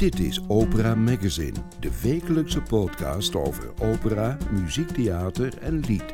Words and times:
Dit 0.00 0.18
is 0.20 0.40
Opera 0.48 0.94
Magazine, 0.94 1.56
de 1.80 1.90
wekelijkse 2.02 2.62
podcast 2.62 3.34
over 3.34 3.72
opera, 3.82 4.36
muziektheater 4.50 5.58
en 5.58 5.80
lied. 5.80 6.04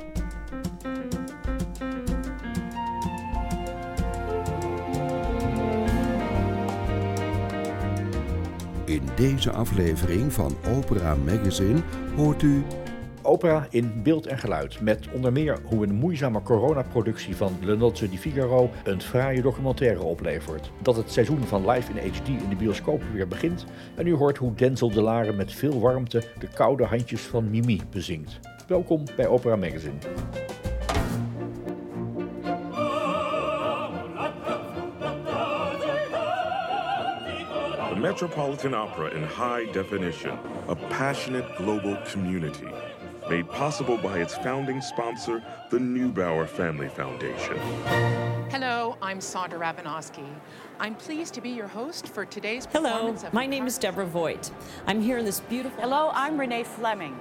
In 8.85 9.03
deze 9.17 9.51
aflevering 9.51 10.33
van 10.33 10.57
Opera 10.77 11.15
Magazine 11.15 11.81
hoort 12.17 12.43
u 12.43 12.63
Opera 13.27 13.67
in 13.71 14.03
beeld 14.03 14.27
en 14.27 14.39
geluid. 14.39 14.81
Met 14.81 15.09
onder 15.13 15.33
meer 15.33 15.59
hoe 15.65 15.87
een 15.87 15.95
moeizame 15.95 16.43
coronaproductie 16.43 17.37
van 17.37 17.57
Le 17.61 17.77
Nozze 17.77 18.09
di 18.09 18.19
Figaro 18.19 18.71
een 18.85 19.01
fraaie 19.01 19.43
documentaire 19.43 20.03
oplevert. 20.03 20.71
Dat 20.83 20.97
het 20.97 21.13
seizoen 21.13 21.43
van 21.43 21.71
Live 21.71 21.93
in 21.93 22.11
HD 22.11 22.29
in 22.29 22.49
de 22.49 22.57
bioscoop 22.57 23.03
weer 23.13 23.29
begint. 23.29 23.65
En 23.95 24.07
u 24.07 24.15
hoort 24.15 24.37
hoe 24.37 24.55
Denzel 24.55 24.91
de 24.91 25.03
Lare 25.03 25.33
met 25.33 25.53
veel 25.53 25.81
warmte 25.81 26.23
de 26.39 26.49
koude 26.55 26.85
handjes 26.85 27.21
van 27.21 27.51
Mimi 27.51 27.81
bezingt. 27.91 28.41
Welkom 28.67 29.05
bij 29.17 29.27
Opera 29.27 29.57
Magazine. 29.57 29.99
Metropolitan 38.07 38.75
Opera 38.75 39.11
in 39.11 39.23
high 39.23 39.73
definition, 39.73 40.39
a 40.69 40.75
passionate 40.89 41.49
global 41.57 41.97
community, 42.13 42.67
made 43.29 43.49
possible 43.51 43.97
by 43.99 44.19
its 44.19 44.37
founding 44.37 44.81
sponsor, 44.81 45.43
the 45.71 45.79
Neubauer 45.79 46.49
Family 46.49 46.89
Foundation. 46.89 47.57
Hello, 48.51 48.97
I'm 49.03 49.21
Sandra 49.21 49.59
Rabinowski. 49.59 50.27
I'm 50.79 50.95
pleased 50.95 51.35
to 51.35 51.41
be 51.41 51.51
your 51.51 51.67
host 51.67 52.07
for 52.07 52.25
today's 52.25 52.67
Hello, 52.67 52.93
performance 52.93 53.25
of 53.25 53.33
my 53.33 53.47
name 53.47 53.67
is 53.67 53.79
Deborah 53.79 54.07
Voigt. 54.07 54.53
I'm 54.87 55.03
here 55.03 55.19
in 55.19 55.25
this 55.25 55.41
beautiful. 55.41 55.83
Hello, 55.83 56.11
I'm 56.15 56.39
Renee 56.39 56.63
Fleming. 56.65 57.17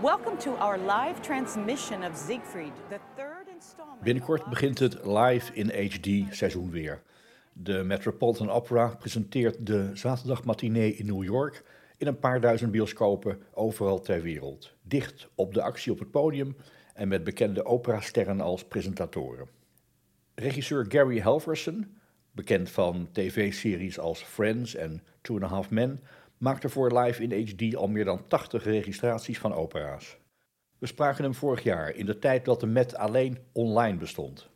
Welcome 0.00 0.36
to 0.38 0.56
our 0.56 0.78
live 0.78 1.20
transmission 1.20 2.04
of 2.04 2.16
Siegfried, 2.16 2.72
the 2.88 3.00
third 3.16 3.48
installment. 3.52 4.04
Binnenkort 4.04 4.46
begint 4.48 4.78
het 4.78 5.04
Live 5.04 5.52
in 5.54 5.90
HD 5.90 6.34
seizoen 6.34 6.70
weer. 6.70 7.02
De 7.52 7.82
Metropolitan 7.82 8.50
Opera 8.50 8.86
presenteert 8.98 9.66
de 9.66 9.90
zaterdagmatinee 9.94 10.94
in 10.94 11.06
New 11.06 11.24
York 11.24 11.64
in 12.00 12.06
een 12.06 12.18
paar 12.18 12.40
duizend 12.40 12.70
bioscopen 12.70 13.42
overal 13.54 14.00
ter 14.00 14.22
wereld. 14.22 14.74
Dicht 14.82 15.28
op 15.34 15.54
de 15.54 15.62
actie 15.62 15.92
op 15.92 15.98
het 15.98 16.10
podium 16.10 16.56
en 16.94 17.08
met 17.08 17.24
bekende 17.24 17.64
operasterren 17.64 18.40
als 18.40 18.64
presentatoren. 18.64 19.48
Regisseur 20.34 20.84
Gary 20.88 21.20
Halverson, 21.20 21.96
bekend 22.32 22.70
van 22.70 23.08
tv-series 23.12 23.98
als 23.98 24.22
Friends 24.22 24.74
en 24.74 25.02
Two 25.20 25.34
and 25.34 25.44
a 25.44 25.46
Half 25.46 25.70
Men, 25.70 26.00
maakte 26.38 26.68
voor 26.68 26.98
Live 26.98 27.22
in 27.22 27.46
HD 27.46 27.74
al 27.76 27.88
meer 27.88 28.04
dan 28.04 28.26
80 28.28 28.64
registraties 28.64 29.38
van 29.38 29.54
opera's. 29.54 30.16
We 30.78 30.86
spraken 30.86 31.24
hem 31.24 31.34
vorig 31.34 31.62
jaar 31.62 31.94
in 31.94 32.06
de 32.06 32.18
tijd 32.18 32.44
dat 32.44 32.60
de 32.60 32.66
Met 32.66 32.96
alleen 32.96 33.38
online 33.52 33.98
bestond. 33.98 34.48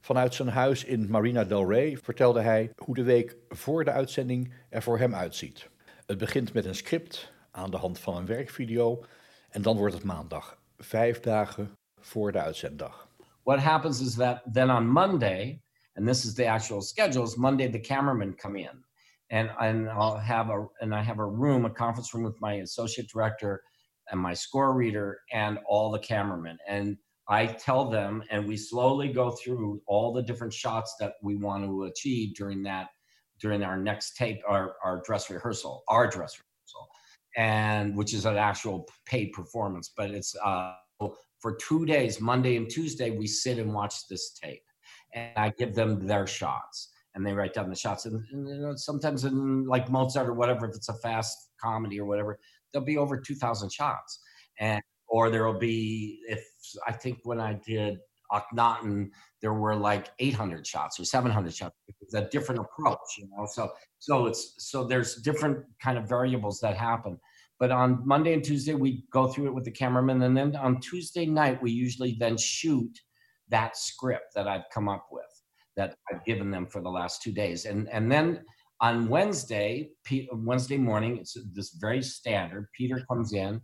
Vanuit 0.00 0.34
zijn 0.34 0.48
huis 0.48 0.84
in 0.84 1.10
Marina 1.10 1.44
del 1.44 1.68
Rey 1.72 1.96
vertelde 1.96 2.40
hij 2.40 2.70
hoe 2.76 2.94
de 2.94 3.02
week 3.02 3.36
voor 3.48 3.84
de 3.84 3.90
uitzending 3.90 4.52
er 4.68 4.82
voor 4.82 4.98
hem 4.98 5.14
uitziet. 5.14 5.68
Het 6.06 6.18
begint 6.18 6.52
met 6.52 6.64
een 6.64 6.74
script 6.74 7.32
aan 7.50 7.70
de 7.70 7.76
hand 7.76 7.98
van 7.98 8.16
een 8.16 8.26
werkvideo 8.26 9.04
en 9.50 9.62
dan 9.62 9.76
wordt 9.76 9.94
het 9.94 10.04
maandag, 10.04 10.58
vijf 10.78 11.20
dagen 11.20 11.70
voor 12.00 12.32
de 12.32 12.40
uitzenddag. 12.40 13.08
what 13.46 13.60
happens 13.60 14.00
is 14.00 14.16
that 14.16 14.42
then 14.52 14.70
on 14.70 14.86
Monday, 14.86 15.60
and 15.96 16.06
this 16.06 16.24
is 16.24 16.34
the 16.34 16.44
actual 16.44 16.82
schedule, 16.82 17.22
is 17.22 17.36
Monday 17.36 17.68
the 17.68 17.78
cameramen 17.78 18.34
come 18.34 18.56
in, 18.56 18.84
and 19.30 19.50
and 19.60 19.88
I'll 19.88 20.18
have 20.18 20.50
a 20.50 20.66
and 20.80 20.94
I 20.94 21.02
have 21.02 21.20
a 21.20 21.24
room, 21.24 21.64
a 21.64 21.70
conference 21.70 22.12
room 22.12 22.24
with 22.24 22.40
my 22.40 22.54
associate 22.54 23.08
director 23.08 23.62
and 24.10 24.20
my 24.20 24.34
score 24.34 24.74
reader 24.74 25.20
and 25.32 25.58
all 25.68 25.90
the 25.90 25.98
cameramen, 25.98 26.58
and 26.68 26.98
I 27.28 27.46
tell 27.46 27.88
them, 27.90 28.22
and 28.30 28.46
we 28.46 28.56
slowly 28.56 29.12
go 29.12 29.30
through 29.30 29.80
all 29.86 30.12
the 30.12 30.22
different 30.22 30.52
shots 30.52 30.94
that 31.00 31.14
we 31.22 31.36
want 31.36 31.64
to 31.64 31.84
achieve 31.84 32.34
during 32.34 32.62
that 32.64 32.88
during 33.40 33.62
our 33.62 33.76
next 33.76 34.16
tape, 34.16 34.40
our 34.48 34.76
our 34.84 35.02
dress 35.04 35.30
rehearsal, 35.30 35.82
our 35.88 36.06
dress 36.06 36.38
rehearsal, 36.38 36.88
and 37.36 37.96
which 37.96 38.14
is 38.14 38.24
an 38.24 38.36
actual 38.36 38.88
paid 39.04 39.32
performance, 39.32 39.92
but 39.96 40.10
it's 40.10 40.34
uh, 40.44 40.72
for 41.40 41.56
two 41.56 41.84
days, 41.84 42.20
Monday 42.20 42.56
and 42.56 42.68
Tuesday, 42.68 43.10
we 43.10 43.26
sit 43.26 43.58
and 43.58 43.72
watch 43.72 44.08
this 44.08 44.32
tape, 44.32 44.62
and 45.14 45.30
I 45.36 45.52
give 45.58 45.74
them 45.74 46.06
their 46.06 46.26
shots, 46.26 46.92
and 47.14 47.24
they 47.24 47.32
write 47.32 47.54
down 47.54 47.68
the 47.68 47.76
shots. 47.76 48.06
And, 48.06 48.24
and, 48.32 48.48
you 48.48 48.60
know, 48.62 48.74
sometimes 48.76 49.24
in 49.24 49.66
like 49.66 49.90
Mozart 49.90 50.28
or 50.28 50.34
whatever, 50.34 50.68
if 50.68 50.74
it's 50.74 50.88
a 50.88 50.94
fast 50.94 51.36
comedy 51.60 52.00
or 52.00 52.06
whatever, 52.06 52.38
there'll 52.72 52.86
be 52.86 52.98
over 52.98 53.18
two 53.18 53.34
thousand 53.34 53.70
shots, 53.70 54.20
and 54.58 54.82
or 55.08 55.30
there 55.30 55.46
will 55.46 55.58
be 55.58 56.20
if 56.28 56.44
I 56.86 56.92
think 56.92 57.20
when 57.24 57.40
I 57.40 57.60
did 57.66 57.98
Akhenaten, 58.32 59.10
there 59.40 59.54
were 59.54 59.76
like 59.76 60.08
800 60.18 60.66
shots 60.66 60.98
or 60.98 61.04
700 61.04 61.54
shots. 61.54 61.74
It's 62.00 62.14
a 62.14 62.28
different 62.28 62.60
approach, 62.60 63.18
you 63.18 63.28
know. 63.30 63.46
So 63.50 63.70
so 63.98 64.26
it's 64.26 64.54
so 64.58 64.84
there's 64.84 65.16
different 65.16 65.64
kind 65.82 65.98
of 65.98 66.08
variables 66.08 66.60
that 66.60 66.76
happen. 66.76 67.18
But 67.58 67.70
on 67.70 68.06
Monday 68.06 68.34
and 68.34 68.44
Tuesday, 68.44 68.74
we 68.74 69.04
go 69.10 69.28
through 69.28 69.46
it 69.46 69.54
with 69.54 69.64
the 69.64 69.70
cameraman. 69.70 70.22
And 70.22 70.36
then 70.36 70.54
on 70.56 70.80
Tuesday 70.80 71.26
night, 71.26 71.62
we 71.62 71.70
usually 71.70 72.16
then 72.18 72.36
shoot 72.36 72.90
that 73.48 73.76
script 73.76 74.34
that 74.34 74.46
I've 74.46 74.68
come 74.72 74.88
up 74.88 75.06
with, 75.10 75.24
that 75.76 75.96
I've 76.12 76.24
given 76.24 76.50
them 76.50 76.66
for 76.66 76.82
the 76.82 76.90
last 76.90 77.22
two 77.22 77.32
days. 77.32 77.64
And, 77.64 77.88
and 77.88 78.12
then 78.12 78.44
on 78.80 79.08
Wednesday, 79.08 79.90
Pe- 80.04 80.28
Wednesday 80.32 80.76
morning, 80.76 81.16
it's 81.16 81.36
this 81.54 81.70
very 81.80 82.02
standard. 82.02 82.68
Peter 82.76 83.02
comes 83.08 83.32
in 83.32 83.60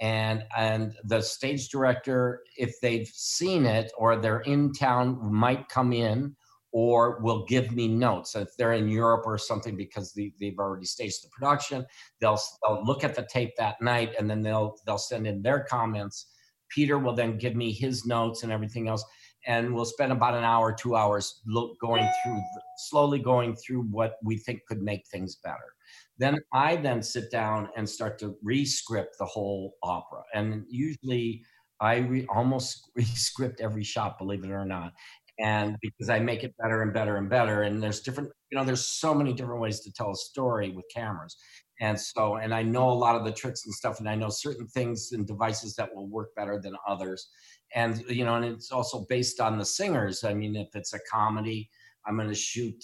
and 0.00 0.44
and 0.56 0.94
the 1.04 1.20
stage 1.20 1.68
director, 1.68 2.42
if 2.56 2.74
they've 2.80 3.08
seen 3.08 3.64
it 3.66 3.92
or 3.96 4.16
they're 4.16 4.40
in 4.40 4.72
town, 4.72 5.18
might 5.32 5.68
come 5.68 5.92
in 5.92 6.34
or 6.74 7.20
will 7.20 7.44
give 7.46 7.70
me 7.70 7.86
notes. 7.86 8.34
If 8.34 8.48
they're 8.58 8.72
in 8.72 8.88
Europe 8.88 9.22
or 9.26 9.38
something 9.38 9.76
because 9.76 10.12
they, 10.12 10.32
they've 10.40 10.58
already 10.58 10.86
staged 10.86 11.24
the 11.24 11.28
production, 11.28 11.86
they'll, 12.20 12.40
they'll 12.62 12.84
look 12.84 13.04
at 13.04 13.14
the 13.14 13.24
tape 13.30 13.52
that 13.58 13.80
night 13.80 14.12
and 14.18 14.28
then 14.28 14.42
they'll 14.42 14.76
they'll 14.84 14.98
send 14.98 15.26
in 15.26 15.40
their 15.40 15.60
comments. 15.60 16.26
Peter 16.68 16.98
will 16.98 17.14
then 17.14 17.38
give 17.38 17.54
me 17.54 17.70
his 17.70 18.04
notes 18.04 18.42
and 18.42 18.50
everything 18.50 18.88
else, 18.88 19.04
and 19.46 19.72
we'll 19.72 19.84
spend 19.84 20.10
about 20.10 20.34
an 20.34 20.42
hour, 20.42 20.74
two 20.74 20.96
hours 20.96 21.40
look, 21.46 21.78
going 21.80 22.08
through, 22.24 22.42
slowly 22.78 23.20
going 23.20 23.54
through 23.54 23.82
what 23.82 24.14
we 24.24 24.36
think 24.36 24.60
could 24.66 24.82
make 24.82 25.06
things 25.06 25.36
better. 25.36 25.73
Then 26.18 26.38
I 26.52 26.76
then 26.76 27.02
sit 27.02 27.30
down 27.30 27.68
and 27.76 27.88
start 27.88 28.18
to 28.20 28.36
re-script 28.42 29.16
the 29.18 29.24
whole 29.24 29.74
opera, 29.82 30.22
and 30.34 30.64
usually 30.68 31.44
I 31.80 31.96
re- 31.96 32.26
almost 32.34 32.90
re-script 32.96 33.60
every 33.60 33.84
shot, 33.84 34.18
believe 34.18 34.44
it 34.44 34.50
or 34.50 34.64
not 34.64 34.92
and 35.40 35.76
because 35.80 36.08
I 36.08 36.18
make 36.20 36.44
it 36.44 36.54
better 36.58 36.82
and 36.82 36.92
better 36.92 37.16
and 37.16 37.28
better. 37.28 37.62
And 37.62 37.82
there's 37.82 38.00
different, 38.00 38.30
you 38.50 38.58
know, 38.58 38.64
there's 38.64 38.86
so 38.86 39.14
many 39.14 39.32
different 39.32 39.60
ways 39.60 39.80
to 39.80 39.92
tell 39.92 40.12
a 40.12 40.16
story 40.16 40.70
with 40.70 40.84
cameras. 40.94 41.36
And 41.80 42.00
so, 42.00 42.36
and 42.36 42.54
I 42.54 42.62
know 42.62 42.88
a 42.88 42.92
lot 42.92 43.16
of 43.16 43.24
the 43.24 43.32
tricks 43.32 43.64
and 43.64 43.74
stuff, 43.74 43.98
and 43.98 44.08
I 44.08 44.14
know 44.14 44.28
certain 44.28 44.68
things 44.68 45.10
and 45.12 45.26
devices 45.26 45.74
that 45.74 45.94
will 45.94 46.08
work 46.08 46.34
better 46.36 46.60
than 46.60 46.76
others. 46.86 47.28
And, 47.74 48.04
you 48.08 48.24
know, 48.24 48.36
and 48.36 48.44
it's 48.44 48.70
also 48.70 49.06
based 49.08 49.40
on 49.40 49.58
the 49.58 49.64
singers. 49.64 50.22
I 50.22 50.34
mean, 50.34 50.54
if 50.54 50.68
it's 50.74 50.94
a 50.94 51.00
comedy, 51.10 51.68
I'm 52.06 52.16
going 52.16 52.28
to 52.28 52.34
shoot 52.34 52.76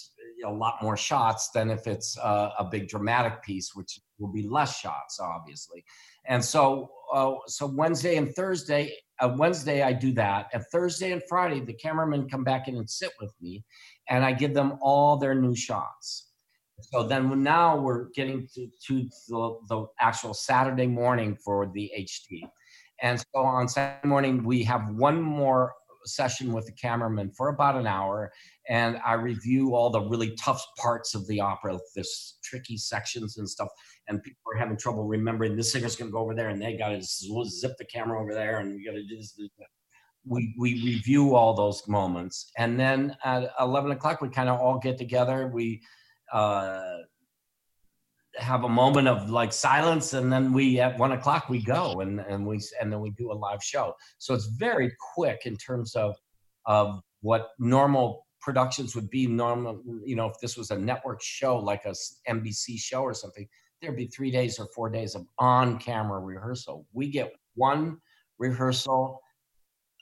a 0.45 0.49
lot 0.49 0.81
more 0.81 0.97
shots 0.97 1.49
than 1.49 1.69
if 1.69 1.87
it's 1.87 2.17
a, 2.17 2.51
a 2.59 2.67
big 2.69 2.87
dramatic 2.87 3.41
piece, 3.43 3.75
which 3.75 3.99
will 4.19 4.31
be 4.31 4.47
less 4.47 4.79
shots, 4.79 5.19
obviously. 5.19 5.83
And 6.25 6.43
so, 6.43 6.91
uh, 7.13 7.33
so 7.47 7.65
Wednesday 7.65 8.17
and 8.17 8.33
Thursday, 8.35 8.93
uh, 9.19 9.33
Wednesday 9.37 9.81
I 9.81 9.93
do 9.93 10.13
that, 10.13 10.47
and 10.53 10.63
Thursday 10.71 11.11
and 11.11 11.21
Friday 11.27 11.59
the 11.59 11.73
cameramen 11.73 12.29
come 12.29 12.43
back 12.43 12.67
in 12.67 12.77
and 12.77 12.89
sit 12.89 13.11
with 13.19 13.33
me, 13.41 13.63
and 14.09 14.23
I 14.23 14.33
give 14.33 14.53
them 14.53 14.77
all 14.81 15.17
their 15.17 15.35
new 15.35 15.55
shots. 15.55 16.27
So 16.79 17.03
then 17.03 17.43
now 17.43 17.77
we're 17.77 18.09
getting 18.15 18.47
to, 18.55 18.67
to 18.87 19.09
the, 19.27 19.57
the 19.69 19.85
actual 19.99 20.33
Saturday 20.33 20.87
morning 20.87 21.37
for 21.43 21.67
the 21.73 21.91
HD. 21.97 22.41
And 23.01 23.19
so 23.19 23.41
on 23.41 23.67
Saturday 23.67 24.07
morning, 24.07 24.43
we 24.43 24.63
have 24.63 24.87
one 24.95 25.21
more 25.21 25.73
session 26.05 26.51
with 26.51 26.65
the 26.65 26.71
cameraman 26.71 27.31
for 27.31 27.49
about 27.49 27.75
an 27.75 27.87
hour 27.87 28.31
and 28.71 28.97
I 29.05 29.13
review 29.13 29.75
all 29.75 29.89
the 29.89 29.99
really 29.99 30.33
tough 30.37 30.65
parts 30.77 31.13
of 31.13 31.27
the 31.27 31.41
opera, 31.41 31.77
this 31.93 32.37
tricky 32.41 32.77
sections 32.77 33.37
and 33.37 33.47
stuff. 33.47 33.67
And 34.07 34.23
people 34.23 34.39
are 34.53 34.57
having 34.57 34.77
trouble 34.77 35.03
remembering 35.03 35.57
this 35.57 35.73
singer's 35.73 35.97
going 35.97 36.09
to 36.09 36.13
go 36.13 36.19
over 36.19 36.33
there, 36.33 36.47
and 36.47 36.61
they 36.61 36.77
got 36.77 36.89
to 36.89 37.01
zip 37.01 37.73
the 37.77 37.85
camera 37.85 38.21
over 38.21 38.33
there, 38.33 38.59
and 38.59 38.73
we 38.73 38.85
got 38.85 38.93
to 38.93 39.03
do 39.03 39.17
this. 39.17 39.37
We 40.25 40.55
we 40.57 40.75
review 40.85 41.35
all 41.35 41.53
those 41.53 41.85
moments, 41.87 42.49
and 42.57 42.79
then 42.79 43.15
at 43.25 43.51
eleven 43.59 43.91
o'clock 43.91 44.21
we 44.21 44.29
kind 44.29 44.47
of 44.47 44.59
all 44.59 44.79
get 44.79 44.97
together. 44.97 45.51
We 45.53 45.81
uh, 46.31 46.81
have 48.37 48.63
a 48.63 48.69
moment 48.69 49.09
of 49.09 49.29
like 49.29 49.51
silence, 49.51 50.13
and 50.13 50.31
then 50.31 50.53
we 50.53 50.79
at 50.79 50.97
one 50.97 51.11
o'clock 51.11 51.49
we 51.49 51.61
go, 51.61 51.99
and 51.99 52.21
and 52.21 52.45
we 52.45 52.61
and 52.79 52.89
then 52.89 53.01
we 53.01 53.09
do 53.11 53.33
a 53.33 53.33
live 53.33 53.61
show. 53.61 53.95
So 54.17 54.33
it's 54.33 54.45
very 54.45 54.93
quick 55.13 55.41
in 55.45 55.57
terms 55.57 55.93
of 55.95 56.15
of 56.65 57.01
what 57.21 57.49
normal 57.59 58.25
productions 58.41 58.95
would 58.95 59.09
be 59.09 59.27
normal 59.27 59.81
you 60.03 60.15
know 60.15 60.27
if 60.27 60.39
this 60.41 60.57
was 60.57 60.71
a 60.71 60.77
network 60.77 61.21
show 61.21 61.57
like 61.57 61.85
a 61.85 61.93
nbc 62.27 62.77
show 62.77 63.01
or 63.01 63.13
something 63.13 63.47
there'd 63.81 63.95
be 63.95 64.07
three 64.07 64.31
days 64.31 64.59
or 64.59 64.67
four 64.73 64.89
days 64.89 65.15
of 65.15 65.25
on-camera 65.37 66.19
rehearsal. 66.19 66.85
We 66.93 67.09
get 67.09 67.35
one 67.55 67.99
rehearsal 68.37 69.21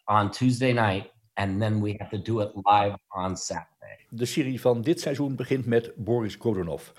on 0.05 0.31
Tuesday 0.31 0.73
night, 0.73 1.11
and 1.35 1.61
then 1.61 1.81
we 1.81 1.95
have 1.99 2.09
to 2.09 2.17
do 2.17 2.41
it 2.41 2.51
live 2.65 2.95
on 3.07 3.37
Saturday. 3.37 4.05
De 4.09 4.25
serie 4.25 4.61
van 4.61 4.81
dit 4.81 4.99
seizoen 4.99 5.35
begint 5.35 5.65
met 5.65 5.91
Boris 5.95 6.35
Godunov. 6.35 6.89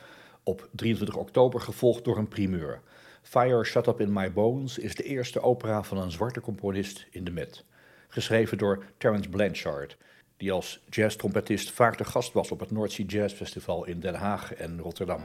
Op 0.43 0.69
23 0.73 1.17
oktober 1.17 1.61
gevolgd 1.61 2.05
door 2.05 2.19
een 2.19 2.29
primeur. 2.29 2.83
Fire 3.23 3.65
Shut 3.65 3.87
Up 3.87 4.01
In 4.01 4.13
My 4.13 4.33
Bones 4.33 4.79
is 4.79 4.95
de 4.95 5.03
eerste 5.03 5.41
opera 5.41 5.83
van 5.83 5.99
een 5.99 6.11
zwarte 6.11 6.41
componist 6.41 7.07
in 7.11 7.25
de 7.25 7.31
Met. 7.31 7.65
Geschreven 8.09 8.59
door 8.59 8.85
Terence 8.99 9.29
Blanchard, 9.29 9.97
die 10.41 10.53
als 10.53 10.81
jazztrompetist 10.91 11.71
vaak 11.71 11.99
de 11.99 12.05
gast 12.05 12.33
was 12.33 12.51
op 12.51 12.61
het 12.61 12.71
North 12.71 12.93
Sea 12.93 13.07
Jazz 13.07 13.35
Festival 13.35 13.85
in 13.85 14.01
Den 14.01 14.15
Haag 14.15 14.55
en 14.55 14.81
Rotterdam. 14.81 15.25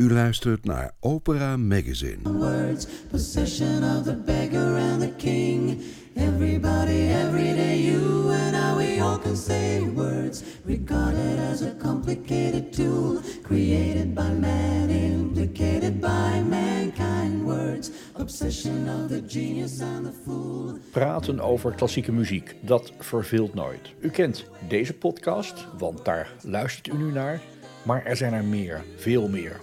U 0.00 0.10
luistert 0.10 0.64
naar 0.64 0.94
Opera 1.00 1.56
Magazine. 1.56 2.38
words, 2.38 2.86
possession 3.10 3.84
of 3.84 4.04
the 4.04 4.16
beggar 4.16 4.76
and 4.76 5.00
the 5.00 5.12
king. 5.16 5.82
Everybody, 6.16 7.08
every 7.08 7.52
day, 7.54 7.78
you 7.78 8.30
and 8.30 8.56
I, 8.56 8.74
we 8.76 9.02
all 9.02 9.18
can 9.18 9.36
say 9.36 9.80
words, 9.94 10.42
regarded 10.64 11.38
as 11.52 11.62
a 11.62 11.74
complicated 11.82 12.72
tool, 12.72 13.20
created 13.42 14.14
by 14.14 14.30
man, 14.40 14.90
implicated 14.90 16.00
by 16.00 16.42
mankind. 16.48 17.44
Words, 17.44 17.90
obsession 18.14 18.88
of 18.88 19.08
the 19.08 19.22
genius 19.28 19.80
and 19.80 20.06
the 20.06 20.12
fool. 20.24 20.78
Praten 20.92 21.40
over 21.40 21.74
klassieke 21.74 22.12
muziek, 22.12 22.54
dat 22.60 22.92
verveelt 22.98 23.54
nooit. 23.54 23.94
U 24.00 24.10
kent 24.10 24.44
deze 24.68 24.92
podcast, 24.94 25.66
want 25.78 26.04
daar 26.04 26.30
luistert 26.42 26.86
u 26.86 26.96
nu 26.96 27.12
naar. 27.12 27.40
Maar 27.82 28.04
er 28.04 28.16
zijn 28.16 28.32
er 28.32 28.44
meer, 28.44 28.84
veel 28.96 29.28
meer. 29.28 29.60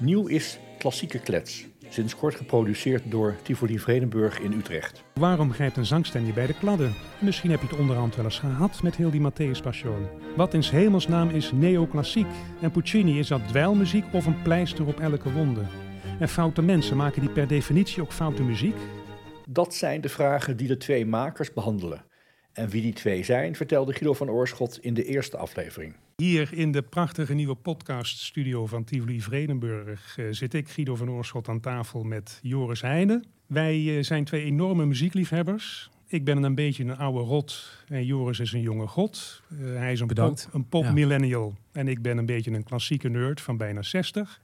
Nieuw 0.00 0.26
is 0.26 0.58
Klassieke 0.78 1.18
Klets. 1.18 1.66
Sinds 1.88 2.16
kort 2.16 2.34
geproduceerd 2.34 3.02
door 3.10 3.36
Tivoli 3.42 3.78
Vredenburg 3.78 4.38
in 4.38 4.52
Utrecht. 4.52 5.04
Waarom 5.14 5.52
grijpt 5.52 5.76
een 5.76 5.86
zangstem 5.86 6.26
je 6.26 6.32
bij 6.32 6.46
de 6.46 6.58
kladden? 6.58 6.94
Misschien 7.18 7.50
heb 7.50 7.60
je 7.60 7.66
het 7.66 7.78
onderhand 7.78 8.16
wel 8.16 8.24
eens 8.24 8.38
gehad 8.38 8.82
met 8.82 8.96
heel 8.96 9.10
die 9.10 9.30
Matthäus 9.30 9.62
Passion. 9.62 10.06
Wat 10.36 10.54
in 10.54 10.62
's 10.62 10.70
hemelsnaam 10.70 11.28
is 11.28 11.52
neoclassiek? 11.52 12.26
En 12.60 12.70
Puccini 12.70 13.18
is 13.18 13.28
dat 13.28 13.48
dweilmuziek 13.48 14.04
of 14.12 14.26
een 14.26 14.42
pleister 14.42 14.86
op 14.86 15.00
elke 15.00 15.32
wonde? 15.32 15.62
En 16.18 16.28
foute 16.28 16.62
mensen 16.62 16.96
maken 16.96 17.20
die 17.20 17.30
per 17.30 17.46
definitie 17.46 18.02
ook 18.02 18.12
foute 18.12 18.42
muziek? 18.42 18.76
Dat 19.48 19.74
zijn 19.74 20.00
de 20.00 20.08
vragen 20.08 20.56
die 20.56 20.68
de 20.68 20.76
twee 20.76 21.06
makers 21.06 21.52
behandelen. 21.52 22.04
En 22.52 22.68
wie 22.68 22.82
die 22.82 22.92
twee 22.92 23.24
zijn, 23.24 23.56
vertelde 23.56 23.92
Guido 23.92 24.14
van 24.14 24.30
Oorschot 24.30 24.78
in 24.80 24.94
de 24.94 25.04
eerste 25.04 25.36
aflevering. 25.36 25.94
Hier 26.20 26.52
in 26.52 26.72
de 26.72 26.82
prachtige 26.82 27.34
nieuwe 27.34 27.54
podcaststudio 27.54 28.66
van 28.66 28.84
Tivoli 28.84 29.20
Vredenburg 29.20 30.18
eh, 30.18 30.26
zit 30.30 30.54
ik, 30.54 30.68
Guido 30.68 30.94
van 30.94 31.10
Oorschot, 31.10 31.48
aan 31.48 31.60
tafel 31.60 32.02
met 32.02 32.38
Joris 32.42 32.80
Heijnen. 32.80 33.24
Wij 33.46 33.96
eh, 33.96 34.04
zijn 34.04 34.24
twee 34.24 34.42
enorme 34.44 34.86
muziekliefhebbers. 34.86 35.90
Ik 36.06 36.24
ben 36.24 36.42
een 36.42 36.54
beetje 36.54 36.84
een 36.84 36.96
oude 36.96 37.18
rot 37.18 37.76
en 37.88 38.04
Joris 38.04 38.40
is 38.40 38.52
een 38.52 38.60
jonge 38.60 38.86
god. 38.86 39.42
Eh, 39.50 39.56
hij 39.58 39.92
is 39.92 40.00
een 40.00 40.06
Bedankt. 40.06 40.44
pop, 40.44 40.54
een 40.54 40.68
pop 40.68 40.84
Ja. 40.84 40.92
millennial 40.92 41.54
en 41.72 41.88
ik 41.88 42.02
ben 42.02 42.18
een 42.18 42.26
beetje 42.26 42.50
een 42.50 42.64
klassieke 42.64 43.08
nerd 43.08 43.40
van 43.40 43.56
bijna 43.56 43.82
60. 43.82 44.40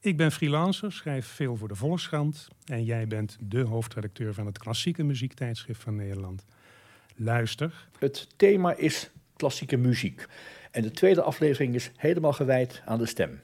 Ik 0.00 0.16
ben 0.16 0.32
freelancer, 0.32 0.92
schrijf 0.92 1.26
veel 1.26 1.56
voor 1.56 1.68
de 1.68 1.74
Volkskrant. 1.74 2.48
En 2.64 2.84
jij 2.84 3.06
bent 3.06 3.36
de 3.40 3.60
hoofdredacteur 3.60 4.34
van 4.34 4.46
het 4.46 4.58
klassieke 4.58 5.02
muziektijdschrift 5.02 5.82
van 5.82 5.96
Nederland. 5.96 6.44
Luister, 7.16 7.88
Het 7.98 8.28
thema 8.36 8.76
is 8.76 9.10
klassieke 9.36 9.76
muziek. 9.76 10.26
En 10.70 10.82
de 10.82 10.90
tweede 10.90 11.22
aflevering 11.22 11.74
is 11.74 11.90
helemaal 11.96 12.32
gewijd 12.32 12.82
aan 12.84 12.98
de 12.98 13.06
stem. 13.06 13.40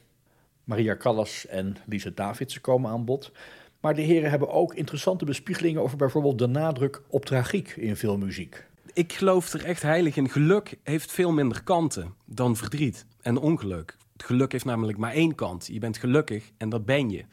Maria 0.65 0.97
Callas 0.97 1.47
en 1.47 1.77
Lise 1.87 2.15
Davidsen 2.15 2.61
komen 2.61 2.91
aan 2.91 3.05
bod. 3.05 3.33
Maar 3.81 3.95
de 3.95 4.03
heren 4.03 4.31
hebben 4.31 4.51
ook 4.51 4.75
interessante 4.75 5.25
bespiegelingen 5.25 5.83
over 5.83 5.97
bijvoorbeeld 5.97 6.39
de 6.39 6.47
nadruk 6.47 7.03
op 7.09 7.25
tragiek 7.25 7.71
in 7.77 7.97
veel 7.97 8.19
muziek. 8.19 8.67
Ik 8.93 9.13
geloof 9.13 9.53
er 9.53 9.65
echt 9.65 9.83
heilig 9.83 10.17
in. 10.17 10.29
Geluk 10.29 10.79
heeft 10.83 11.13
veel 11.13 11.33
minder 11.33 11.63
kanten 11.63 12.15
dan 12.25 12.57
verdriet 12.57 13.07
en 13.21 13.37
ongeluk. 13.37 13.97
Geluk 14.17 14.53
heeft 14.53 14.65
namelijk 14.65 14.99
maar 14.99 15.13
één 15.13 15.35
kant. 15.35 15.67
Je 15.67 15.79
bent 15.79 15.97
gelukkig 15.97 16.51
en 16.57 16.69
dat 16.69 16.85
ben 16.85 17.11
je. 17.11 17.25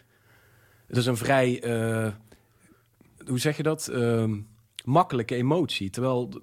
Het 0.87 0.97
is 0.97 1.05
een 1.05 1.17
vrij, 1.17 1.61
eh, 1.61 2.13
hoe 3.27 3.39
zeg 3.39 3.57
je 3.57 3.63
dat? 3.63 3.87
Ehm, 3.87 4.39
makkelijke 4.85 5.35
emotie. 5.35 5.89
Terwijl 5.89 6.41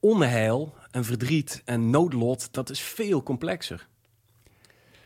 onheil 0.00 0.74
en 0.90 1.04
verdriet 1.04 1.62
en 1.64 1.90
noodlot, 1.90 2.52
dat 2.52 2.70
is 2.70 2.80
veel 2.80 3.22
complexer. 3.22 3.88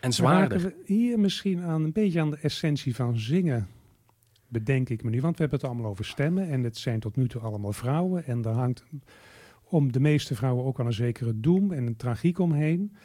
En 0.00 0.12
zwaarder. 0.12 0.60
we 0.60 0.74
hier 0.84 1.18
misschien 1.18 1.62
aan 1.62 1.84
een 1.84 1.92
beetje 1.92 2.20
aan 2.20 2.30
de 2.30 2.38
essentie 2.42 2.94
van 2.94 3.18
zingen. 3.18 3.68
Bedenk 4.48 4.88
ik 4.88 5.02
me 5.02 5.10
nu, 5.10 5.20
want 5.20 5.36
we 5.36 5.42
hebben 5.42 5.58
het 5.60 5.68
allemaal 5.68 5.90
over 5.90 6.04
stemmen 6.04 6.48
en 6.48 6.62
het 6.62 6.76
zijn 6.76 7.00
tot 7.00 7.16
nu 7.16 7.28
toe 7.28 7.40
allemaal 7.40 7.72
vrouwen. 7.72 8.24
En 8.24 8.42
daar 8.42 8.54
hangt 8.54 8.84
om 9.64 9.92
de 9.92 10.00
meeste 10.00 10.34
vrouwen 10.34 10.64
ook 10.64 10.80
al 10.80 10.86
een 10.86 10.92
zekere 10.92 11.40
doem 11.40 11.72
en 11.72 11.86
een 11.86 11.96
tragiek 11.96 12.38
omheen. 12.38 12.96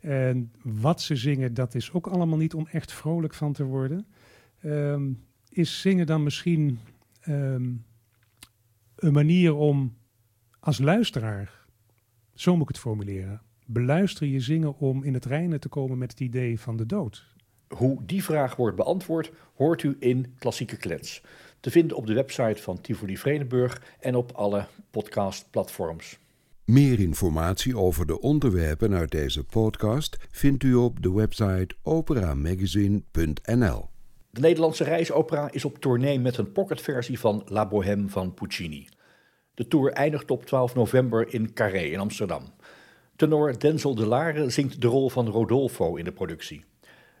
En 0.00 0.52
wat 0.62 1.00
ze 1.00 1.16
zingen, 1.16 1.54
dat 1.54 1.74
is 1.74 1.92
ook 1.92 2.06
allemaal 2.06 2.38
niet 2.38 2.54
om 2.54 2.66
echt 2.66 2.92
vrolijk 2.92 3.34
van 3.34 3.52
te 3.52 3.64
worden. 3.64 4.06
Ehm, 4.60 5.12
is 5.48 5.80
zingen 5.80 6.06
dan 6.06 6.22
misschien 6.22 6.78
ehm, 7.20 7.70
een 8.96 9.12
manier 9.12 9.54
om 9.54 9.96
als 10.60 10.78
luisteraar, 10.78 11.61
zo 12.34 12.52
moet 12.52 12.62
ik 12.62 12.68
het 12.68 12.78
formuleren, 12.78 13.42
beluister 13.66 14.26
je 14.26 14.40
zingen 14.40 14.78
om 14.78 15.04
in 15.04 15.14
het 15.14 15.24
reinen 15.24 15.60
te 15.60 15.68
komen 15.68 15.98
met 15.98 16.10
het 16.10 16.20
idee 16.20 16.60
van 16.60 16.76
de 16.76 16.86
dood? 16.86 17.26
Hoe 17.68 18.04
die 18.04 18.24
vraag 18.24 18.56
wordt 18.56 18.76
beantwoord, 18.76 19.32
hoort 19.54 19.82
u 19.82 19.96
in 19.98 20.34
Klassieke 20.38 20.76
Klets. 20.76 21.22
Te 21.60 21.70
vinden 21.70 21.96
op 21.96 22.06
de 22.06 22.14
website 22.14 22.62
van 22.62 22.80
Tivoli 22.80 23.16
Vredenburg 23.16 23.82
en 24.00 24.14
op 24.14 24.32
alle 24.32 24.66
podcastplatforms. 24.90 26.18
Meer 26.64 27.00
informatie 27.00 27.76
over 27.76 28.06
de 28.06 28.20
onderwerpen 28.20 28.94
uit 28.94 29.10
deze 29.10 29.44
podcast 29.44 30.16
vindt 30.30 30.64
u 30.64 30.74
op 30.74 31.02
de 31.02 31.12
website 31.12 31.74
operamagazine.nl. 31.82 33.90
De 34.30 34.40
Nederlandse 34.40 34.84
reisopera 34.84 35.50
is 35.50 35.64
op 35.64 35.78
tournee 35.78 36.20
met 36.20 36.36
een 36.36 36.52
pocketversie 36.52 37.18
van 37.18 37.42
La 37.46 37.68
Bohème 37.68 38.08
van 38.08 38.34
Puccini. 38.34 38.88
De 39.54 39.68
tour 39.68 39.92
eindigt 39.92 40.30
op 40.30 40.44
12 40.44 40.74
november 40.74 41.34
in 41.34 41.52
Carré 41.52 41.82
in 41.82 41.98
Amsterdam. 41.98 42.42
Tenor 43.16 43.58
Denzel 43.58 43.94
de 43.94 44.06
Lare 44.06 44.50
zingt 44.50 44.80
de 44.80 44.86
rol 44.86 45.10
van 45.10 45.28
Rodolfo 45.28 45.96
in 45.96 46.04
de 46.04 46.12
productie. 46.12 46.64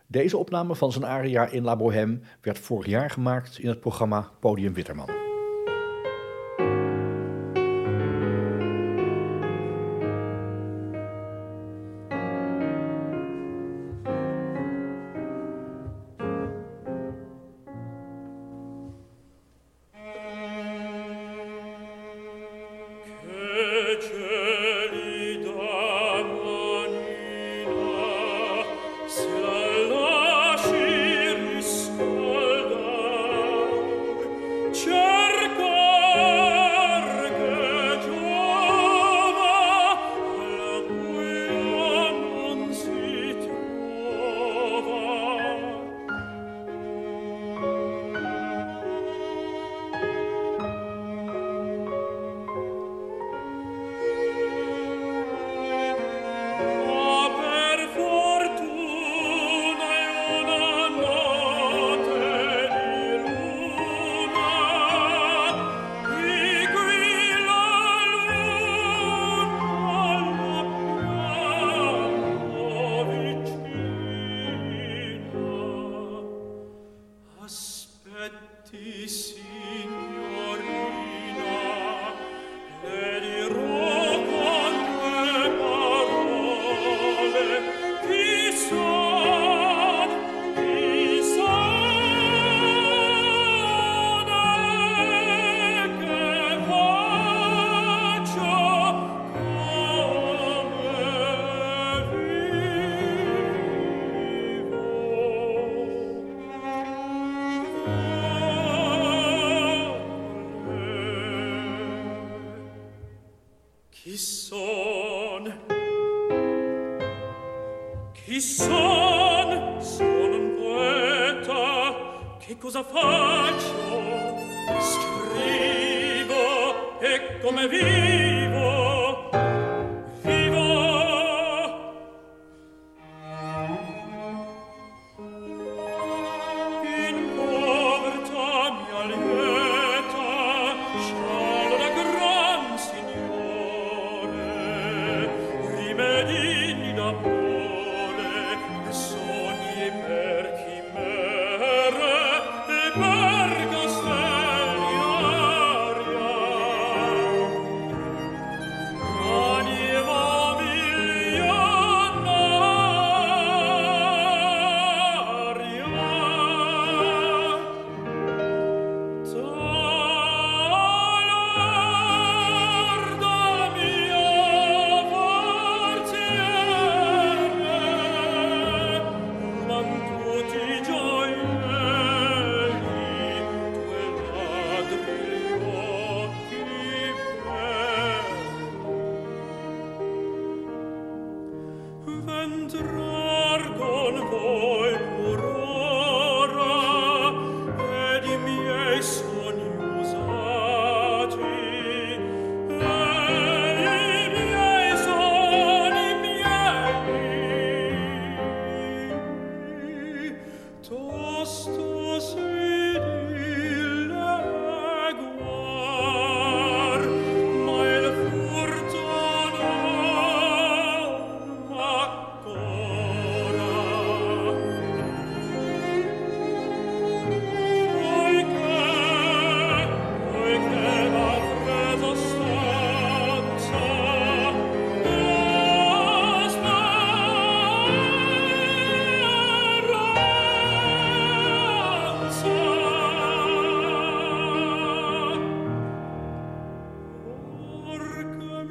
Deze 0.06 0.36
opname 0.36 0.74
van 0.74 0.92
zijn 0.92 1.04
aria 1.04 1.46
in 1.46 1.62
La 1.62 1.76
Bohème 1.76 2.20
werd 2.40 2.58
vorig 2.58 2.86
jaar 2.86 3.10
gemaakt 3.10 3.58
in 3.58 3.68
het 3.68 3.80
programma 3.80 4.30
Podium 4.40 4.74
Witterman. 4.74 5.31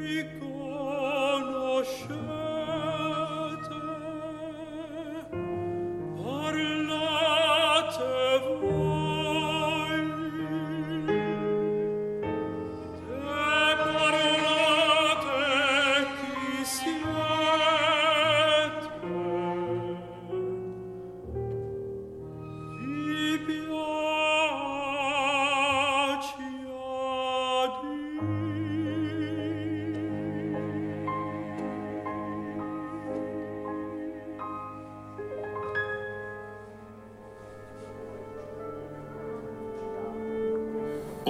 Glück 0.01 0.40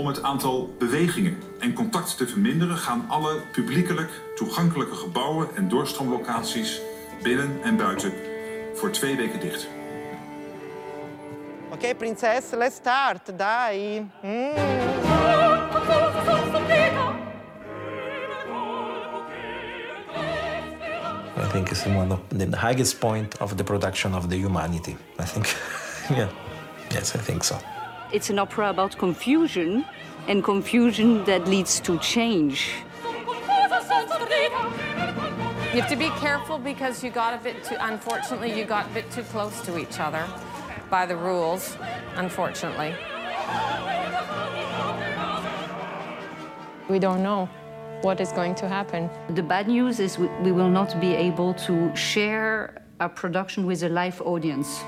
Om 0.02 0.08
het 0.08 0.24
aantal 0.24 0.76
bewegingen 0.80 1.38
en 1.60 1.74
contacten 1.74 2.18
te 2.18 2.28
verminderen 2.28 2.78
gaan 2.78 3.06
alle 3.08 3.42
publiekelijk 3.52 4.10
toegankelijke 4.36 4.96
gebouwen 4.96 5.48
en 5.56 5.68
doorstroomlocaties 5.68 6.82
binnen 7.24 7.64
en 7.64 7.78
buiten 7.78 8.14
voor 8.76 8.92
twee 8.92 9.16
weken 9.16 9.40
dicht. 9.40 9.68
Ok, 11.72 11.98
princesse, 11.98 12.58
let's 12.58 12.76
start, 12.76 13.38
dai. 13.38 14.00
Mm. 14.22 14.52
I 21.38 21.48
think 21.52 21.70
it's 21.70 21.86
one 21.86 22.14
of 22.14 22.20
the 22.38 22.58
highest 22.58 23.00
point 23.00 23.38
of 23.38 23.56
the 23.56 23.64
production 23.64 24.16
of 24.16 24.28
the 24.28 24.36
humanity. 24.36 24.96
I 25.20 25.24
think, 25.24 25.56
yeah, 26.18 26.30
yes, 26.90 27.16
I 27.16 27.20
think 27.20 27.44
so. 27.44 27.56
It's 28.14 28.30
an 28.30 28.40
opera 28.40 28.70
about 28.70 28.98
confusion, 28.98 29.86
and 30.28 30.44
confusion 30.44 31.24
that 31.24 31.48
leads 31.48 31.80
to 31.82 31.98
change. 32.00 32.74
You 35.74 35.80
have 35.80 35.90
to 35.90 35.96
be 35.96 36.10
careful 36.20 36.58
because 36.58 37.02
you 37.02 37.10
got 37.10 37.34
a 37.34 37.38
bit 37.38 37.64
too, 37.64 37.78
unfortunately, 37.80 38.54
you 38.58 38.66
got 38.66 38.88
a 38.88 38.90
bit 38.90 39.10
too 39.12 39.24
close 39.24 39.62
to 39.62 39.78
each 39.78 40.02
other 40.02 40.28
by 40.90 41.06
the 41.06 41.16
rules, 41.16 41.78
unfortunately. 42.16 42.94
We 46.90 47.00
don't 47.00 47.24
know 47.24 47.50
what 48.02 48.20
is 48.20 48.34
going 48.34 48.56
to 48.56 48.68
happen. 48.68 49.10
The 49.30 49.44
bad 49.44 49.70
news 49.70 50.02
is 50.02 50.18
we, 50.18 50.28
we 50.44 50.52
will 50.52 50.70
not 50.70 51.00
be 51.00 51.14
able 51.14 51.54
to 51.66 51.96
share 51.96 52.84
our 53.00 53.08
production 53.08 53.66
with 53.66 53.84
a 53.84 53.90
live 53.90 54.22
audience. 54.22 54.84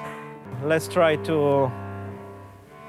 Let's 0.64 0.90
try 0.90 1.16
to 1.28 1.72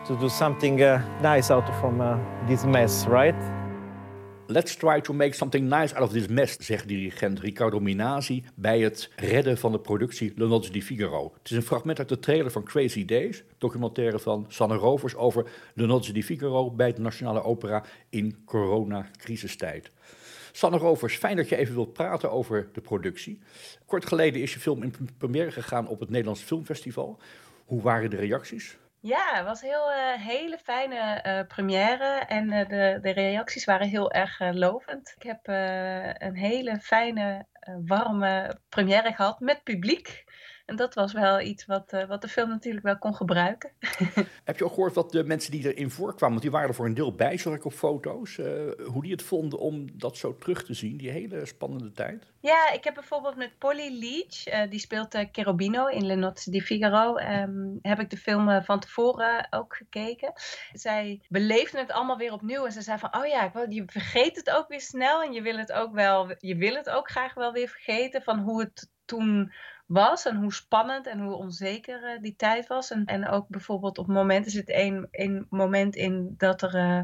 to 0.04 0.16
do 0.16 0.28
something 0.28 0.80
uh, 0.80 1.00
nice 1.22 1.50
out 1.50 1.64
from 1.78 2.00
uh, 2.00 2.18
this 2.46 2.64
mess, 2.64 3.06
right? 3.06 3.34
Let's 4.46 4.76
try 4.76 5.00
to 5.00 5.12
make 5.12 5.34
something 5.34 5.68
nice 5.68 5.94
out 5.94 6.02
of 6.02 6.12
this 6.12 6.26
mess, 6.28 6.56
zegt 6.60 6.88
dirigent 6.88 7.40
Riccardo 7.40 7.80
Minasi 7.80 8.44
bij 8.54 8.80
het 8.80 9.10
redden 9.16 9.58
van 9.58 9.72
de 9.72 9.78
productie 9.78 10.32
Le 10.36 10.46
Nozze 10.46 10.72
di 10.72 10.82
Figaro. 10.82 11.32
Het 11.38 11.50
is 11.50 11.56
een 11.56 11.62
fragment 11.62 11.98
uit 11.98 12.08
de 12.08 12.18
trailer 12.18 12.50
van 12.50 12.64
Crazy 12.64 13.04
Days, 13.04 13.44
documentaire 13.58 14.18
van 14.18 14.44
Sanne 14.48 14.74
Rovers 14.74 15.14
over 15.14 15.50
Le 15.74 15.86
Nozze 15.86 16.12
di 16.12 16.22
Figaro 16.24 16.70
bij 16.70 16.86
het 16.86 16.98
Nationale 16.98 17.42
Opera 17.42 17.84
in 18.08 18.44
coronacrisistijd. 18.44 19.90
Sanne 20.52 20.78
Rovers, 20.78 21.16
fijn 21.16 21.36
dat 21.36 21.48
je 21.48 21.56
even 21.56 21.74
wilt 21.74 21.92
praten 21.92 22.30
over 22.30 22.68
de 22.72 22.80
productie. 22.80 23.38
Kort 23.86 24.06
geleden 24.06 24.42
is 24.42 24.52
je 24.54 24.60
film 24.60 24.82
in 24.82 24.94
première 25.18 25.50
gegaan 25.50 25.88
op 25.88 26.00
het 26.00 26.10
Nederlands 26.10 26.42
Filmfestival. 26.42 27.18
Hoe 27.64 27.82
waren 27.82 28.10
de 28.10 28.16
reacties? 28.16 28.76
Ja, 29.06 29.34
het 29.34 29.44
was 29.44 29.62
een 29.62 29.68
heel, 29.68 29.92
eh, 29.92 30.20
hele 30.20 30.58
fijne 30.58 30.96
eh, 30.96 31.46
première 31.46 32.18
en 32.18 32.52
eh, 32.52 32.68
de, 32.68 32.98
de 33.00 33.10
reacties 33.10 33.64
waren 33.64 33.88
heel 33.88 34.12
erg 34.12 34.38
lovend. 34.38 35.14
Ik 35.16 35.22
heb 35.22 35.46
een 36.20 36.36
hele 36.36 36.78
fijne, 36.80 37.46
warme 37.86 38.58
première 38.68 39.12
gehad 39.12 39.40
met 39.40 39.62
publiek. 39.62 40.23
En 40.64 40.76
dat 40.76 40.94
was 40.94 41.12
wel 41.12 41.40
iets 41.40 41.66
wat, 41.66 41.92
uh, 41.92 42.04
wat 42.04 42.22
de 42.22 42.28
film 42.28 42.48
natuurlijk 42.48 42.84
wel 42.84 42.98
kon 42.98 43.14
gebruiken. 43.14 43.70
Heb 44.44 44.58
je 44.58 44.64
ook 44.64 44.72
gehoord 44.72 44.94
wat 44.94 45.12
de 45.12 45.24
mensen 45.24 45.50
die 45.50 45.74
erin 45.74 45.90
voorkwamen, 45.90 46.28
want 46.28 46.42
die 46.42 46.50
waren 46.50 46.68
er 46.68 46.74
voor 46.74 46.86
een 46.86 46.94
deel 46.94 47.14
bij, 47.14 47.36
zag 47.36 47.54
ik 47.54 47.64
op 47.64 47.72
foto's, 47.72 48.36
uh, 48.36 48.46
hoe 48.84 49.02
die 49.02 49.12
het 49.12 49.22
vonden 49.22 49.58
om 49.58 49.98
dat 49.98 50.16
zo 50.16 50.36
terug 50.38 50.64
te 50.64 50.74
zien, 50.74 50.96
die 50.96 51.10
hele 51.10 51.46
spannende 51.46 51.92
tijd? 51.92 52.32
Ja, 52.40 52.70
ik 52.72 52.84
heb 52.84 52.94
bijvoorbeeld 52.94 53.36
met 53.36 53.58
Polly 53.58 53.98
Leach, 53.98 54.64
uh, 54.64 54.70
die 54.70 54.80
speelt 54.80 55.16
Cherubino 55.32 55.86
in 55.86 56.06
Le 56.06 56.14
Nozze 56.14 56.50
di 56.50 56.62
Figaro, 56.62 57.18
um, 57.18 57.78
heb 57.82 58.00
ik 58.00 58.10
de 58.10 58.16
film 58.16 58.62
van 58.62 58.80
tevoren 58.80 59.46
ook 59.50 59.76
gekeken. 59.76 60.32
Zij 60.72 61.20
beleefde 61.28 61.78
het 61.78 61.92
allemaal 61.92 62.16
weer 62.16 62.32
opnieuw 62.32 62.64
en 62.64 62.72
ze 62.72 62.82
zei 62.82 62.98
van, 62.98 63.16
oh 63.16 63.26
ja, 63.26 63.52
je 63.68 63.82
vergeet 63.86 64.36
het 64.36 64.50
ook 64.50 64.68
weer 64.68 64.80
snel 64.80 65.22
en 65.22 65.32
je 65.32 65.42
wil 65.42 65.56
het 65.56 65.72
ook 65.72 65.92
wel, 65.92 66.34
je 66.38 66.56
wil 66.56 66.74
het 66.74 66.90
ook 66.90 67.10
graag 67.10 67.34
wel 67.34 67.52
weer 67.52 67.68
vergeten 67.68 68.22
van 68.22 68.38
hoe 68.38 68.60
het 68.60 68.92
toen 69.04 69.52
was 69.86 70.24
en 70.24 70.36
hoe 70.36 70.52
spannend 70.52 71.06
en 71.06 71.20
hoe 71.20 71.34
onzeker 71.34 72.14
uh, 72.14 72.22
die 72.22 72.36
tijd 72.36 72.66
was. 72.66 72.90
En, 72.90 73.04
en 73.04 73.28
ook 73.28 73.48
bijvoorbeeld 73.48 73.98
op 73.98 74.06
momenten 74.06 74.50
zit 74.50 74.70
één, 74.70 75.08
één 75.10 75.46
moment 75.50 75.96
in 75.96 76.34
dat 76.36 76.62
er 76.62 76.74
uh, 76.74 77.00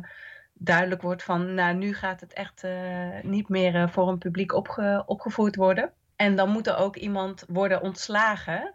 duidelijk 0.52 1.02
wordt 1.02 1.22
van, 1.22 1.54
nou 1.54 1.74
nu 1.76 1.94
gaat 1.94 2.20
het 2.20 2.32
echt 2.32 2.64
uh, 2.64 3.22
niet 3.22 3.48
meer 3.48 3.90
voor 3.90 4.08
een 4.08 4.18
publiek 4.18 4.52
opge, 4.52 5.02
opgevoerd 5.06 5.56
worden. 5.56 5.92
En 6.16 6.36
dan 6.36 6.50
moet 6.50 6.66
er 6.66 6.76
ook 6.76 6.96
iemand 6.96 7.44
worden 7.48 7.82
ontslagen. 7.82 8.74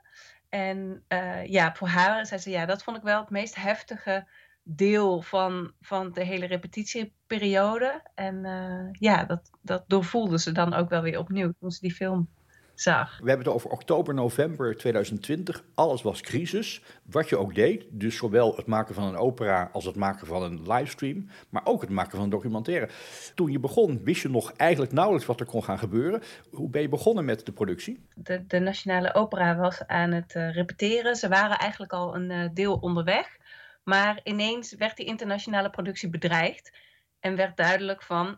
En 0.50 1.03
ja, 1.45 1.74
voor 1.75 1.88
haar 1.88 2.25
zei 2.25 2.39
ze, 2.39 2.50
ja, 2.50 2.65
dat 2.65 2.83
vond 2.83 2.97
ik 2.97 3.03
wel 3.03 3.19
het 3.19 3.29
meest 3.29 3.55
heftige 3.55 4.27
deel 4.63 5.21
van, 5.21 5.71
van 5.81 6.12
de 6.12 6.24
hele 6.24 6.45
repetitieperiode. 6.45 8.01
En 8.15 8.45
ja, 8.91 9.24
dat, 9.24 9.51
dat 9.62 9.83
doorvoelde 9.88 10.39
ze 10.39 10.51
dan 10.51 10.74
ook 10.74 10.89
wel 10.89 11.01
weer 11.01 11.19
opnieuw 11.19 11.53
toen 11.59 11.71
ze 11.71 11.79
die 11.79 11.93
film 11.93 12.29
zag. 12.75 13.20
We 13.20 13.27
hebben 13.27 13.46
het 13.46 13.55
over 13.55 13.70
oktober, 13.70 14.13
november 14.13 14.77
2020. 14.77 15.63
Alles 15.75 16.01
was 16.01 16.22
crisis. 16.22 16.81
Wat 17.03 17.29
je 17.29 17.38
ook 17.38 17.55
deed, 17.55 17.85
dus 17.90 18.16
zowel 18.18 18.55
het 18.55 18.66
maken 18.66 18.96
van 18.96 19.03
een 19.03 19.16
opera 19.16 19.70
als 19.74 19.85
het 19.85 19.96
maken 19.96 20.27
van 20.27 20.44
een 20.44 20.72
livestream, 20.72 21.29
maar 21.50 21.66
ook 21.66 21.81
het 21.81 21.90
maken 21.90 22.11
van 22.11 22.24
een 22.24 22.29
documentaire. 22.29 22.90
Toen 23.35 23.51
je 23.51 23.59
begon, 23.59 24.03
wist 24.03 24.22
je 24.22 24.29
nog 24.29 24.51
eigenlijk 24.51 24.92
nauwelijks 24.92 25.27
wat 25.27 25.40
er 25.40 25.46
kon 25.46 25.64
gaan 25.64 25.79
gebeuren. 25.79 26.22
Hoe 26.51 26.70
ben 26.70 26.81
je 26.81 26.90
begonnen 26.90 27.25
met 27.25 27.46
de 27.46 27.51
productie? 27.51 28.05
De, 28.16 28.46
de 28.48 28.59
Nationale 28.59 29.14
Opera 29.14 29.55
was 29.55 29.88
aan 29.88 30.11
het 30.11 30.35
uh, 30.35 30.53
repeteren. 30.53 31.16
Ze 31.16 31.27
waren 31.27 31.57
eigenlijk 31.57 31.94
al 31.94 32.16
een 32.16 32.29
uh, 32.29 32.50
deel 32.53 32.75
onderweg. 32.75 33.38
Maar 33.83 34.20
ineens 34.24 34.75
werd 34.75 34.98
die 34.98 35.05
internationale 35.05 35.70
productie 35.70 36.09
bedreigd. 36.09 36.72
En 37.20 37.35
werd 37.35 37.57
duidelijk 37.57 38.03
van, 38.03 38.38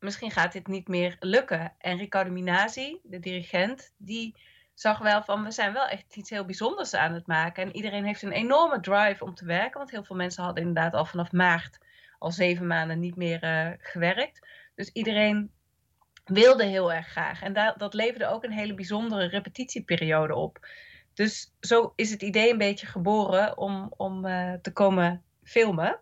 misschien 0.00 0.30
gaat 0.30 0.52
dit 0.52 0.66
niet 0.66 0.88
meer 0.88 1.16
lukken. 1.20 1.72
En 1.78 1.96
Riccardo 1.96 2.30
Minasi, 2.30 3.00
de 3.02 3.18
dirigent, 3.18 3.92
die 3.96 4.34
zag 4.74 4.98
wel 4.98 5.22
van 5.22 5.44
we 5.44 5.50
zijn 5.50 5.72
wel 5.72 5.86
echt 5.86 6.16
iets 6.16 6.30
heel 6.30 6.44
bijzonders 6.44 6.94
aan 6.94 7.12
het 7.12 7.26
maken. 7.26 7.62
En 7.62 7.76
iedereen 7.76 8.04
heeft 8.04 8.22
een 8.22 8.32
enorme 8.32 8.80
drive 8.80 9.24
om 9.24 9.34
te 9.34 9.44
werken. 9.44 9.78
Want 9.78 9.90
heel 9.90 10.04
veel 10.04 10.16
mensen 10.16 10.44
hadden 10.44 10.64
inderdaad 10.64 10.94
al 10.94 11.04
vanaf 11.04 11.32
maart 11.32 11.78
al 12.20 12.30
zeven 12.30 12.66
maanden 12.66 13.00
niet 13.00 13.16
meer 13.16 13.44
uh, 13.44 13.70
gewerkt. 13.78 14.46
Dus 14.74 14.90
iedereen 14.92 15.50
wilde 16.24 16.64
heel 16.64 16.92
erg 16.92 17.06
graag. 17.06 17.42
En 17.42 17.52
dat, 17.52 17.78
dat 17.78 17.94
leverde 17.94 18.26
ook 18.26 18.44
een 18.44 18.52
hele 18.52 18.74
bijzondere 18.74 19.26
repetitieperiode 19.26 20.34
op. 20.34 20.66
Dus 21.14 21.52
zo 21.60 21.92
is 21.96 22.10
het 22.10 22.22
idee 22.22 22.50
een 22.50 22.58
beetje 22.58 22.86
geboren 22.86 23.58
om, 23.58 23.92
om 23.96 24.26
uh, 24.26 24.52
te 24.62 24.72
komen 24.72 25.22
filmen. 25.42 26.00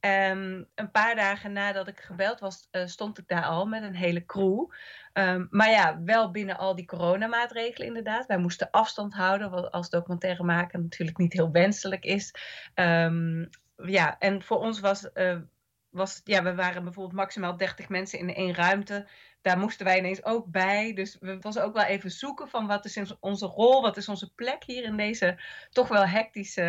Um, 0.00 0.66
een 0.74 0.90
paar 0.90 1.14
dagen 1.14 1.52
nadat 1.52 1.88
ik 1.88 2.00
gebeld 2.00 2.40
was, 2.40 2.68
uh, 2.72 2.86
stond 2.86 3.18
ik 3.18 3.28
daar 3.28 3.44
al 3.44 3.66
met 3.66 3.82
een 3.82 3.94
hele 3.94 4.24
crew. 4.24 4.70
Um, 5.12 5.48
maar 5.50 5.70
ja, 5.70 6.02
wel 6.04 6.30
binnen 6.30 6.58
al 6.58 6.74
die 6.74 6.84
coronamaatregelen 6.84 7.86
inderdaad. 7.86 8.26
Wij 8.26 8.38
moesten 8.38 8.70
afstand 8.70 9.14
houden, 9.14 9.50
wat 9.50 9.70
als 9.70 9.90
documentaire 9.90 10.42
maken 10.42 10.82
natuurlijk 10.82 11.18
niet 11.18 11.32
heel 11.32 11.50
wenselijk 11.50 12.04
is. 12.04 12.34
Um, 12.74 13.48
ja, 13.76 14.18
en 14.18 14.42
voor 14.42 14.58
ons 14.58 14.80
was, 14.80 15.08
uh, 15.14 15.38
was, 15.88 16.20
ja, 16.24 16.42
we 16.42 16.54
waren 16.54 16.84
bijvoorbeeld 16.84 17.16
maximaal 17.16 17.56
30 17.56 17.88
mensen 17.88 18.18
in 18.18 18.34
één 18.34 18.54
ruimte. 18.54 19.08
Daar 19.42 19.58
moesten 19.58 19.86
wij 19.86 19.98
ineens 19.98 20.24
ook 20.24 20.46
bij. 20.46 20.94
Dus 20.94 21.16
we 21.20 21.38
was 21.40 21.58
ook 21.58 21.74
wel 21.74 21.84
even 21.84 22.10
zoeken 22.10 22.48
van 22.48 22.66
wat 22.66 22.84
is 22.84 23.16
onze 23.20 23.46
rol, 23.46 23.82
wat 23.82 23.96
is 23.96 24.08
onze 24.08 24.34
plek 24.34 24.64
hier 24.64 24.84
in 24.84 24.96
deze 24.96 25.40
toch 25.70 25.88
wel 25.88 26.06
hectische 26.06 26.62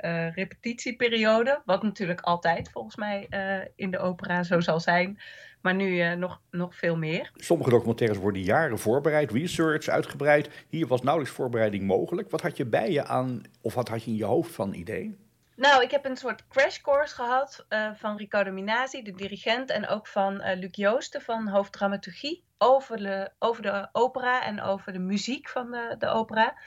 uh, 0.00 0.34
repetitieperiode. 0.34 1.62
Wat 1.64 1.82
natuurlijk 1.82 2.20
altijd 2.20 2.70
volgens 2.70 2.96
mij 2.96 3.26
uh, 3.30 3.68
in 3.76 3.90
de 3.90 3.98
opera 3.98 4.42
zo 4.42 4.60
zal 4.60 4.80
zijn. 4.80 5.18
Maar 5.62 5.74
nu 5.74 5.96
uh, 5.96 6.12
nog, 6.12 6.40
nog 6.50 6.76
veel 6.76 6.96
meer. 6.96 7.30
Sommige 7.34 7.70
documentaires 7.70 8.18
worden 8.18 8.42
jaren 8.42 8.78
voorbereid, 8.78 9.30
research 9.30 9.88
uitgebreid. 9.88 10.66
Hier 10.68 10.86
was 10.86 11.02
nauwelijks 11.02 11.36
voorbereiding 11.36 11.84
mogelijk. 11.84 12.30
Wat 12.30 12.40
had 12.40 12.56
je 12.56 12.66
bij 12.66 12.90
je 12.90 13.04
aan, 13.04 13.42
of 13.60 13.74
wat 13.74 13.88
had 13.88 14.04
je 14.04 14.10
in 14.10 14.16
je 14.16 14.24
hoofd 14.24 14.54
van 14.54 14.74
ideeën? 14.74 15.25
Nou, 15.56 15.82
ik 15.82 15.90
heb 15.90 16.04
een 16.04 16.16
soort 16.16 16.48
crash 16.48 16.80
course 16.80 17.14
gehad 17.14 17.66
uh, 17.68 17.90
van 17.94 18.16
Riccardo 18.16 18.52
Minasi, 18.52 19.02
de 19.02 19.12
dirigent, 19.12 19.70
en 19.70 19.88
ook 19.88 20.06
van 20.06 20.34
uh, 20.34 20.56
Luc 20.56 20.76
Joosten 20.76 21.22
van 21.22 21.48
hoofddramaturgie 21.48 22.44
over 22.58 22.96
de, 22.96 23.30
over 23.38 23.62
de 23.62 23.88
opera 23.92 24.44
en 24.44 24.60
over 24.62 24.92
de 24.92 24.98
muziek 24.98 25.48
van 25.48 25.70
de, 25.70 25.94
de 25.98 26.06
opera. 26.06 26.58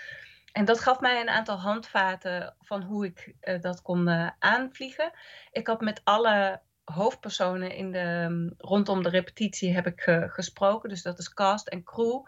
En 0.52 0.66
dat 0.66 0.80
gaf 0.80 1.00
mij 1.00 1.22
een 1.22 1.30
aantal 1.30 1.58
handvaten 1.58 2.56
van 2.60 2.84
hoe 2.84 3.06
ik 3.06 3.34
uh, 3.42 3.62
dat 3.62 3.82
kon 3.82 4.10
aanvliegen. 4.40 5.12
Ik 5.52 5.68
had 5.68 5.82
met 5.82 6.02
alle 6.04 6.62
hoofdpersonen 6.84 7.76
in 7.76 7.92
de, 7.92 8.54
rondom 8.58 9.04
de 9.04 9.10
repetitie 9.10 9.74
heb 9.74 9.88
ik 9.88 10.02
gesproken, 10.28 10.90
dus 10.90 11.02
dat 11.02 11.20
is 11.20 11.34
cast 11.34 11.68
en 11.68 11.84
crew. 11.84 12.26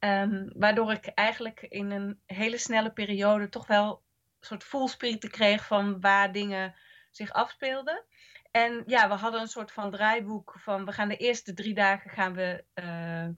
Um, 0.00 0.52
waardoor 0.56 0.92
ik 0.92 1.06
eigenlijk 1.06 1.60
in 1.60 1.90
een 1.90 2.20
hele 2.26 2.58
snelle 2.58 2.92
periode 2.92 3.48
toch 3.48 3.66
wel 3.66 4.03
soort 4.44 4.64
voelsprieten 4.64 5.30
kreeg 5.30 5.66
van 5.66 6.00
waar 6.00 6.32
dingen 6.32 6.74
zich 7.10 7.32
afspeelden. 7.32 8.04
En 8.50 8.82
ja, 8.86 9.08
we 9.08 9.14
hadden 9.14 9.40
een 9.40 9.48
soort 9.48 9.72
van 9.72 9.90
draaiboek 9.90 10.54
van 10.58 10.84
we 10.84 10.92
gaan 10.92 11.08
de 11.08 11.16
eerste 11.16 11.54
drie 11.54 11.74
dagen 11.74 12.10
gaan 12.10 12.34
we, 12.34 12.64
uh, 12.74 13.28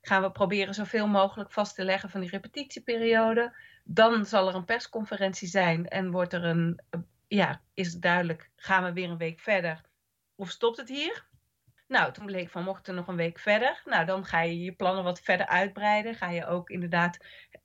gaan 0.00 0.22
we 0.22 0.30
proberen 0.30 0.74
zoveel 0.74 1.06
mogelijk 1.06 1.52
vast 1.52 1.74
te 1.74 1.84
leggen 1.84 2.10
van 2.10 2.20
die 2.20 2.30
repetitieperiode. 2.30 3.54
Dan 3.84 4.26
zal 4.26 4.48
er 4.48 4.54
een 4.54 4.64
persconferentie 4.64 5.48
zijn 5.48 5.88
en 5.88 6.10
wordt 6.10 6.32
er 6.32 6.44
een, 6.44 6.80
ja, 7.28 7.62
is 7.74 7.92
het 7.92 8.02
duidelijk, 8.02 8.50
gaan 8.56 8.84
we 8.84 8.92
weer 8.92 9.10
een 9.10 9.16
week 9.16 9.40
verder 9.40 9.80
of 10.34 10.50
stopt 10.50 10.76
het 10.76 10.88
hier? 10.88 11.26
Nou, 11.88 12.12
toen 12.12 12.26
bleek 12.26 12.50
van, 12.50 12.64
mocht 12.64 12.88
er 12.88 12.94
nog 12.94 13.08
een 13.08 13.16
week 13.16 13.38
verder, 13.38 13.82
nou, 13.84 14.06
dan 14.06 14.24
ga 14.24 14.40
je 14.40 14.60
je 14.60 14.72
plannen 14.72 15.04
wat 15.04 15.20
verder 15.20 15.46
uitbreiden. 15.46 16.14
Ga 16.14 16.30
je 16.30 16.46
ook 16.46 16.70
inderdaad 16.70 17.18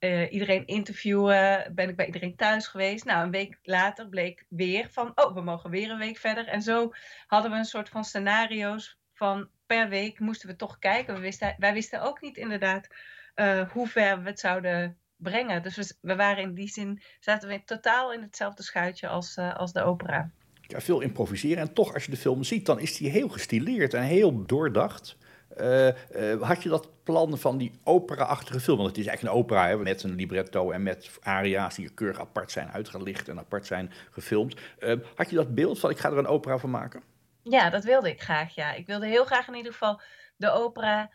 uh, 0.03 0.31
iedereen 0.31 0.65
interviewen. 0.65 1.71
Ben 1.75 1.89
ik 1.89 1.95
bij 1.95 2.05
iedereen 2.05 2.35
thuis 2.35 2.67
geweest? 2.67 3.05
Nou, 3.05 3.23
een 3.23 3.31
week 3.31 3.59
later 3.63 4.09
bleek 4.09 4.45
weer 4.49 4.87
van, 4.91 5.11
oh, 5.15 5.33
we 5.33 5.41
mogen 5.41 5.69
weer 5.69 5.89
een 5.89 5.97
week 5.97 6.17
verder. 6.17 6.47
En 6.47 6.61
zo 6.61 6.91
hadden 7.27 7.51
we 7.51 7.57
een 7.57 7.65
soort 7.65 7.89
van 7.89 8.03
scenario's 8.03 8.97
van 9.13 9.49
per 9.65 9.89
week 9.89 10.19
moesten 10.19 10.49
we 10.49 10.55
toch 10.55 10.79
kijken. 10.79 11.13
We 11.13 11.19
wisten, 11.19 11.55
wij 11.57 11.73
wisten 11.73 12.01
ook 12.01 12.21
niet 12.21 12.37
inderdaad 12.37 12.87
uh, 13.35 13.69
hoe 13.71 13.87
ver 13.87 14.21
we 14.21 14.29
het 14.29 14.39
zouden 14.39 14.97
brengen. 15.15 15.63
Dus 15.63 15.97
we, 16.01 16.15
waren 16.15 16.43
in 16.43 16.53
die 16.53 16.69
zin, 16.69 17.01
zaten 17.19 17.49
we 17.49 17.63
totaal 17.63 18.13
in 18.13 18.21
hetzelfde 18.21 18.63
schuitje 18.63 19.07
als, 19.07 19.37
uh, 19.37 19.55
als 19.55 19.73
de 19.73 19.83
opera 19.83 20.31
ja, 20.67 20.81
veel 20.81 21.01
improviseren. 21.01 21.57
En 21.57 21.73
toch, 21.73 21.93
als 21.93 22.05
je 22.05 22.11
de 22.11 22.17
film 22.17 22.43
ziet, 22.43 22.65
dan 22.65 22.79
is 22.79 22.97
die 22.97 23.09
heel 23.09 23.29
gestileerd 23.29 23.93
en 23.93 24.03
heel 24.03 24.45
doordacht. 24.45 25.17
Uh, 25.57 25.87
uh, 25.87 26.41
had 26.41 26.63
je 26.63 26.69
dat 26.69 27.03
plan 27.03 27.37
van 27.37 27.57
die 27.57 27.71
opera-achtige 27.83 28.59
film? 28.59 28.77
Want 28.77 28.89
het 28.89 28.97
is 28.97 29.05
eigenlijk 29.05 29.35
een 29.35 29.41
opera 29.41 29.67
hè, 29.67 29.77
met 29.77 30.03
een 30.03 30.15
libretto 30.15 30.71
en 30.71 30.83
met 30.83 31.11
aria's 31.21 31.75
die 31.75 31.93
keurig 31.93 32.19
apart 32.19 32.51
zijn 32.51 32.71
uitgelicht 32.71 33.27
en 33.27 33.39
apart 33.39 33.65
zijn 33.65 33.91
gefilmd. 34.11 34.59
Uh, 34.79 34.99
had 35.15 35.29
je 35.29 35.35
dat 35.35 35.55
beeld 35.55 35.79
van 35.79 35.89
ik 35.89 35.97
ga 35.97 36.09
er 36.09 36.17
een 36.17 36.27
opera 36.27 36.57
van 36.57 36.69
maken? 36.69 37.03
Ja, 37.41 37.69
dat 37.69 37.83
wilde 37.83 38.09
ik 38.09 38.21
graag. 38.21 38.55
Ja, 38.55 38.73
ik 38.73 38.85
wilde 38.85 39.05
heel 39.05 39.25
graag 39.25 39.47
in 39.47 39.55
ieder 39.55 39.71
geval 39.71 40.01
de 40.35 40.51
opera 40.51 41.11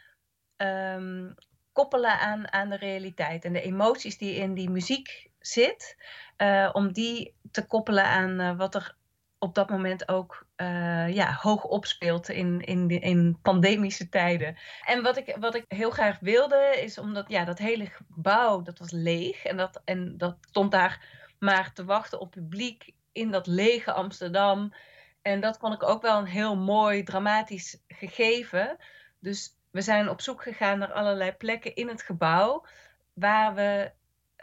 um, 0.57 1.35
koppelen 1.73 2.21
aan, 2.21 2.53
aan 2.53 2.69
de 2.69 2.77
realiteit 2.77 3.45
en 3.45 3.53
de 3.53 3.63
emoties 3.63 4.19
die 4.19 4.35
in 4.35 4.55
die 4.55 4.71
muziek 4.71 5.31
zit, 5.39 5.97
om 6.73 6.93
die 6.93 7.35
te 7.51 7.67
koppelen 7.67 8.05
aan 8.05 8.57
wat 8.57 8.75
er 8.75 8.97
op 9.39 9.55
dat 9.55 9.71
moment 9.71 10.09
ook 10.09 10.47
uh, 10.61 11.15
ja, 11.15 11.33
hoog 11.33 11.65
opspeelt 11.65 12.29
in, 12.29 12.61
in, 12.61 12.89
in 12.89 13.39
pandemische 13.43 14.09
tijden. 14.09 14.57
En 14.85 15.03
wat 15.03 15.17
ik, 15.17 15.37
wat 15.41 15.55
ik 15.55 15.65
heel 15.69 15.91
graag 15.91 16.19
wilde, 16.21 16.75
is 16.83 16.99
omdat 16.99 17.29
ja, 17.29 17.45
dat 17.45 17.59
hele 17.59 17.87
gebouw, 17.87 18.63
dat 18.63 18.79
was 18.79 18.91
leeg. 18.91 19.45
En 19.45 19.57
dat, 19.57 19.81
en 19.85 20.19
dat 20.19 20.37
stond 20.41 20.73
daar 20.73 21.05
maar 21.39 21.73
te 21.73 21.85
wachten 21.85 22.21
op 22.21 22.31
publiek 22.31 22.93
in 23.13 23.31
dat 23.31 23.47
lege 23.47 23.93
Amsterdam. 23.93 24.75
En 25.23 25.41
dat 25.41 25.59
vond 25.59 25.75
ik 25.75 25.83
ook 25.83 26.03
wel 26.03 26.19
een 26.19 26.27
heel 26.27 26.57
mooi, 26.57 27.03
dramatisch 27.03 27.83
gegeven. 27.89 28.77
Dus 29.19 29.57
we 29.71 29.81
zijn 29.81 30.09
op 30.09 30.21
zoek 30.21 30.43
gegaan 30.43 30.79
naar 30.79 30.93
allerlei 30.93 31.33
plekken 31.33 31.75
in 31.75 31.89
het 31.89 32.03
gebouw 32.03 32.65
waar 33.13 33.55
we 33.55 33.93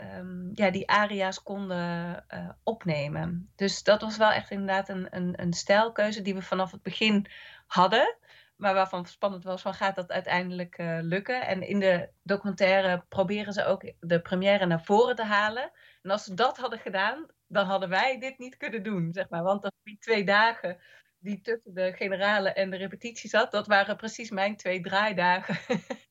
um, 0.02 0.52
ja, 0.54 0.70
die 0.72 0.90
aria's 0.90 1.44
konden 1.44 2.26
uh, 2.34 2.50
opnemen. 2.64 3.52
Dus 3.56 3.84
dat 3.84 4.02
was 4.02 4.18
wel 4.18 4.32
echt 4.32 4.52
inderdaad 4.52 4.90
een, 4.90 5.08
een, 5.16 5.42
een 5.42 5.54
stijlkeuze 5.54 6.22
die 6.22 6.34
we 6.34 6.42
vanaf 6.42 6.72
het 6.72 6.82
begin 6.82 7.28
hadden. 7.68 8.18
maar 8.56 8.74
waarvan 8.74 9.06
spannend 9.06 9.44
was 9.44 9.62
van 9.62 9.74
gaat 9.74 9.96
dat 9.96 10.12
uiteindelijk 10.12 10.78
uh, 10.78 10.98
lukken. 11.02 11.48
En 11.48 11.62
in 11.62 11.80
de 11.80 12.10
documentaire 12.24 13.06
proberen 13.10 13.54
ze 13.54 13.66
ook 13.66 13.94
de 14.00 14.22
première 14.22 14.66
naar 14.66 14.84
voren 14.84 15.16
te 15.16 15.24
halen. 15.24 15.72
En 16.02 16.12
als 16.12 16.24
ze 16.24 16.34
dat 16.34 16.58
hadden 16.58 16.80
gedaan, 16.80 17.26
dan 17.48 17.66
hadden 17.66 17.90
wij 17.90 18.20
dit 18.20 18.38
niet 18.38 18.58
kunnen 18.58 18.84
doen, 18.84 19.14
zeg 19.14 19.30
maar. 19.30 19.44
Want 19.44 19.72
die 19.84 19.98
twee 20.00 20.24
dagen 20.24 20.78
die 21.26 21.42
tussen 21.42 21.74
de 21.74 21.94
generale 21.96 22.50
en 22.50 22.70
de 22.70 22.78
repetitie 22.78 23.30
zat, 23.30 23.52
dat 23.52 23.68
waren 23.68 23.96
precies 23.96 24.30
mijn 24.30 24.56
twee 24.56 24.82
draaidagen 24.82 25.58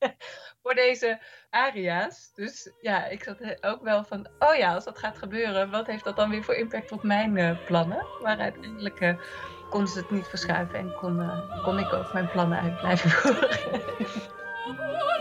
voor 0.61 0.73
deze 0.73 1.19
aria's. 1.49 2.31
Dus 2.33 2.71
ja, 2.81 3.05
ik 3.05 3.23
zat 3.23 3.63
ook 3.63 3.83
wel 3.83 4.03
van, 4.03 4.27
oh 4.39 4.55
ja, 4.55 4.73
als 4.73 4.83
dat 4.83 4.97
gaat 4.97 5.17
gebeuren, 5.17 5.71
wat 5.71 5.87
heeft 5.87 6.03
dat 6.03 6.15
dan 6.15 6.29
weer 6.29 6.43
voor 6.43 6.55
impact 6.55 6.91
op 6.91 7.03
mijn 7.03 7.37
uh, 7.37 7.65
plannen? 7.65 8.05
Maar 8.21 8.37
uiteindelijk 8.37 8.99
uh, 8.99 9.17
konden 9.69 9.89
ze 9.89 9.99
het 9.99 10.11
niet 10.11 10.27
verschuiven 10.27 10.79
en 10.79 10.93
kon, 10.93 11.19
uh, 11.19 11.63
kon 11.63 11.79
ik 11.79 11.93
ook 11.93 12.13
mijn 12.13 12.29
plannen 12.29 12.59
uit 12.59 12.77
blijven 12.77 13.09
voeren. 13.09 13.49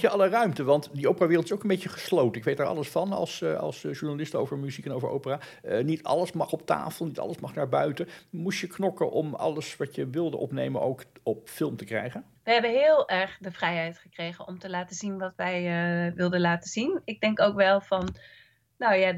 je 0.00 0.08
alle 0.08 0.28
ruimte? 0.28 0.64
Want 0.64 0.90
die 0.92 1.08
operawereld 1.08 1.44
is 1.44 1.52
ook 1.52 1.62
een 1.62 1.68
beetje 1.68 1.88
gesloten. 1.88 2.38
Ik 2.38 2.44
weet 2.44 2.58
er 2.58 2.66
alles 2.66 2.88
van 2.88 3.12
als, 3.12 3.40
uh, 3.40 3.58
als 3.58 3.82
journalist 3.82 4.34
over 4.34 4.58
muziek 4.58 4.84
en 4.84 4.92
over 4.92 5.08
opera. 5.08 5.40
Uh, 5.64 5.84
niet 5.84 6.02
alles 6.02 6.32
mag 6.32 6.52
op 6.52 6.66
tafel, 6.66 7.06
niet 7.06 7.18
alles 7.18 7.38
mag 7.38 7.54
naar 7.54 7.68
buiten. 7.68 8.08
Moest 8.30 8.60
je 8.60 8.66
knokken 8.66 9.10
om 9.10 9.34
alles 9.34 9.76
wat 9.76 9.94
je 9.94 10.10
wilde 10.10 10.36
opnemen 10.36 10.80
ook 10.80 11.04
op 11.22 11.48
film 11.48 11.76
te 11.76 11.84
krijgen? 11.84 12.24
We 12.44 12.52
hebben 12.52 12.70
heel 12.70 13.08
erg 13.08 13.38
de 13.40 13.52
vrijheid 13.52 13.98
gekregen 13.98 14.46
om 14.46 14.58
te 14.58 14.70
laten 14.70 14.96
zien 14.96 15.18
wat 15.18 15.32
wij 15.36 16.12
wilden 16.14 16.40
laten 16.40 16.70
zien. 16.70 17.00
Ik 17.04 17.20
denk 17.20 17.40
ook 17.40 17.54
wel 17.54 17.80
van, 17.80 18.14
nou 18.78 18.94
ja, 18.94 19.14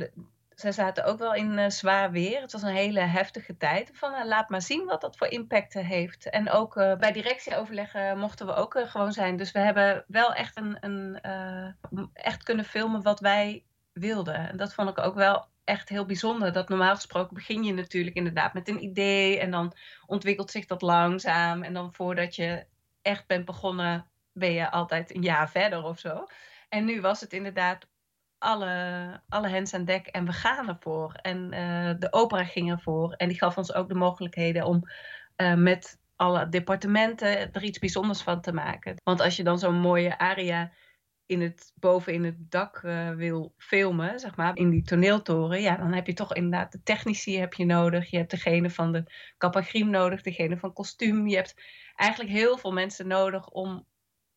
zij 0.60 0.72
zaten 0.72 1.04
ook 1.04 1.18
wel 1.18 1.34
in 1.34 1.58
uh, 1.58 1.68
zwaar 1.68 2.10
weer. 2.10 2.40
Het 2.40 2.52
was 2.52 2.62
een 2.62 2.74
hele 2.74 3.00
heftige 3.00 3.56
tijd. 3.56 3.90
Van 3.92 4.12
uh, 4.12 4.24
laat 4.24 4.48
maar 4.48 4.62
zien 4.62 4.84
wat 4.84 5.00
dat 5.00 5.16
voor 5.16 5.26
impact 5.26 5.72
heeft. 5.72 6.30
En 6.30 6.50
ook 6.50 6.74
bij 6.74 7.12
directieoverleggen 7.12 8.18
mochten 8.18 8.46
we 8.46 8.54
ook 8.54 8.82
gewoon 8.86 9.12
zijn. 9.12 9.36
Dus 9.36 9.52
we 9.52 9.58
hebben 9.58 10.04
wel 10.06 10.34
echt, 10.34 10.56
een, 10.56 10.76
een 10.80 11.20
echt 12.12 12.42
kunnen 12.42 12.64
filmen 12.64 13.02
wat 13.02 13.20
wij 13.20 13.64
wilden. 13.92 14.48
En 14.48 14.56
dat 14.56 14.74
vond 14.74 14.88
ik 14.88 14.98
ook 14.98 15.14
wel 15.14 15.48
echt 15.64 15.88
heel 15.88 16.06
bijzonder. 16.06 16.52
Dat 16.52 16.68
normaal 16.68 16.94
gesproken 16.94 17.34
begin 17.34 17.64
je 17.64 17.72
natuurlijk 17.72 18.16
inderdaad 18.16 18.54
met 18.54 18.68
een 18.68 18.82
idee. 18.82 19.38
En 19.38 19.50
dan 19.50 19.72
ontwikkelt 20.06 20.50
zich 20.50 20.66
dat 20.66 20.82
langzaam. 20.82 21.62
En 21.62 21.72
dan 21.72 21.94
voordat 21.94 22.36
je 22.36 22.66
echt 23.02 23.26
bent 23.26 23.44
begonnen, 23.44 24.06
ben 24.32 24.52
je 24.52 24.70
altijd 24.70 25.14
een 25.14 25.22
jaar 25.22 25.50
verder 25.50 25.84
of 25.84 25.98
zo. 25.98 26.26
En 26.68 26.84
nu 26.84 27.00
was 27.00 27.20
het 27.20 27.32
inderdaad 27.32 27.86
alle, 28.38 29.20
alle 29.28 29.48
hens 29.48 29.74
aan 29.74 29.84
dek 29.84 30.06
en 30.06 30.24
we 30.24 30.32
gaan 30.32 30.68
ervoor. 30.68 31.12
En 31.12 31.52
uh, 31.52 31.94
de 31.98 32.12
opera 32.12 32.44
ging 32.44 32.70
ervoor. 32.70 33.12
En 33.12 33.28
die 33.28 33.38
gaf 33.38 33.56
ons 33.56 33.74
ook 33.74 33.88
de 33.88 33.94
mogelijkheden 33.94 34.64
om 34.64 34.82
uh, 35.36 35.54
met 35.54 35.98
alle 36.16 36.48
departementen 36.48 37.52
er 37.52 37.62
iets 37.62 37.78
bijzonders 37.78 38.22
van 38.22 38.40
te 38.40 38.52
maken. 38.52 38.94
Want 39.04 39.20
als 39.20 39.36
je 39.36 39.44
dan 39.44 39.58
zo'n 39.58 39.80
mooie 39.80 40.18
aria 40.18 40.72
in 41.26 41.40
het, 41.40 41.72
boven 41.74 42.12
in 42.12 42.24
het 42.24 42.36
dak 42.38 42.82
uh, 42.82 43.10
wil 43.10 43.54
filmen, 43.56 44.20
zeg 44.20 44.36
maar, 44.36 44.56
in 44.56 44.70
die 44.70 44.82
toneeltoren, 44.82 45.60
ja, 45.60 45.76
dan 45.76 45.92
heb 45.92 46.06
je 46.06 46.12
toch 46.12 46.34
inderdaad 46.34 46.72
de 46.72 46.82
technici 46.82 47.38
heb 47.38 47.54
je 47.54 47.64
nodig. 47.64 48.10
Je 48.10 48.16
hebt 48.16 48.30
degene 48.30 48.70
van 48.70 48.92
de 48.92 49.04
kapagrim 49.36 49.90
nodig, 49.90 50.22
degene 50.22 50.56
van 50.56 50.72
kostuum. 50.72 51.26
Je 51.26 51.36
hebt 51.36 51.54
eigenlijk 51.94 52.30
heel 52.30 52.58
veel 52.58 52.72
mensen 52.72 53.06
nodig 53.06 53.48
om 53.48 53.86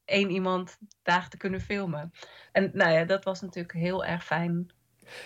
één 0.10 0.30
iemand 0.30 0.78
daar 1.04 1.30
te 1.30 1.38
kunnen 1.38 1.62
filmen. 1.62 2.12
En 2.52 2.72
nou 2.74 2.92
ja, 2.92 3.06
dat 3.06 3.24
was 3.24 3.42
natuurlijk 3.42 3.74
heel 3.74 4.06
erg 4.06 4.26
fijn. 4.26 4.72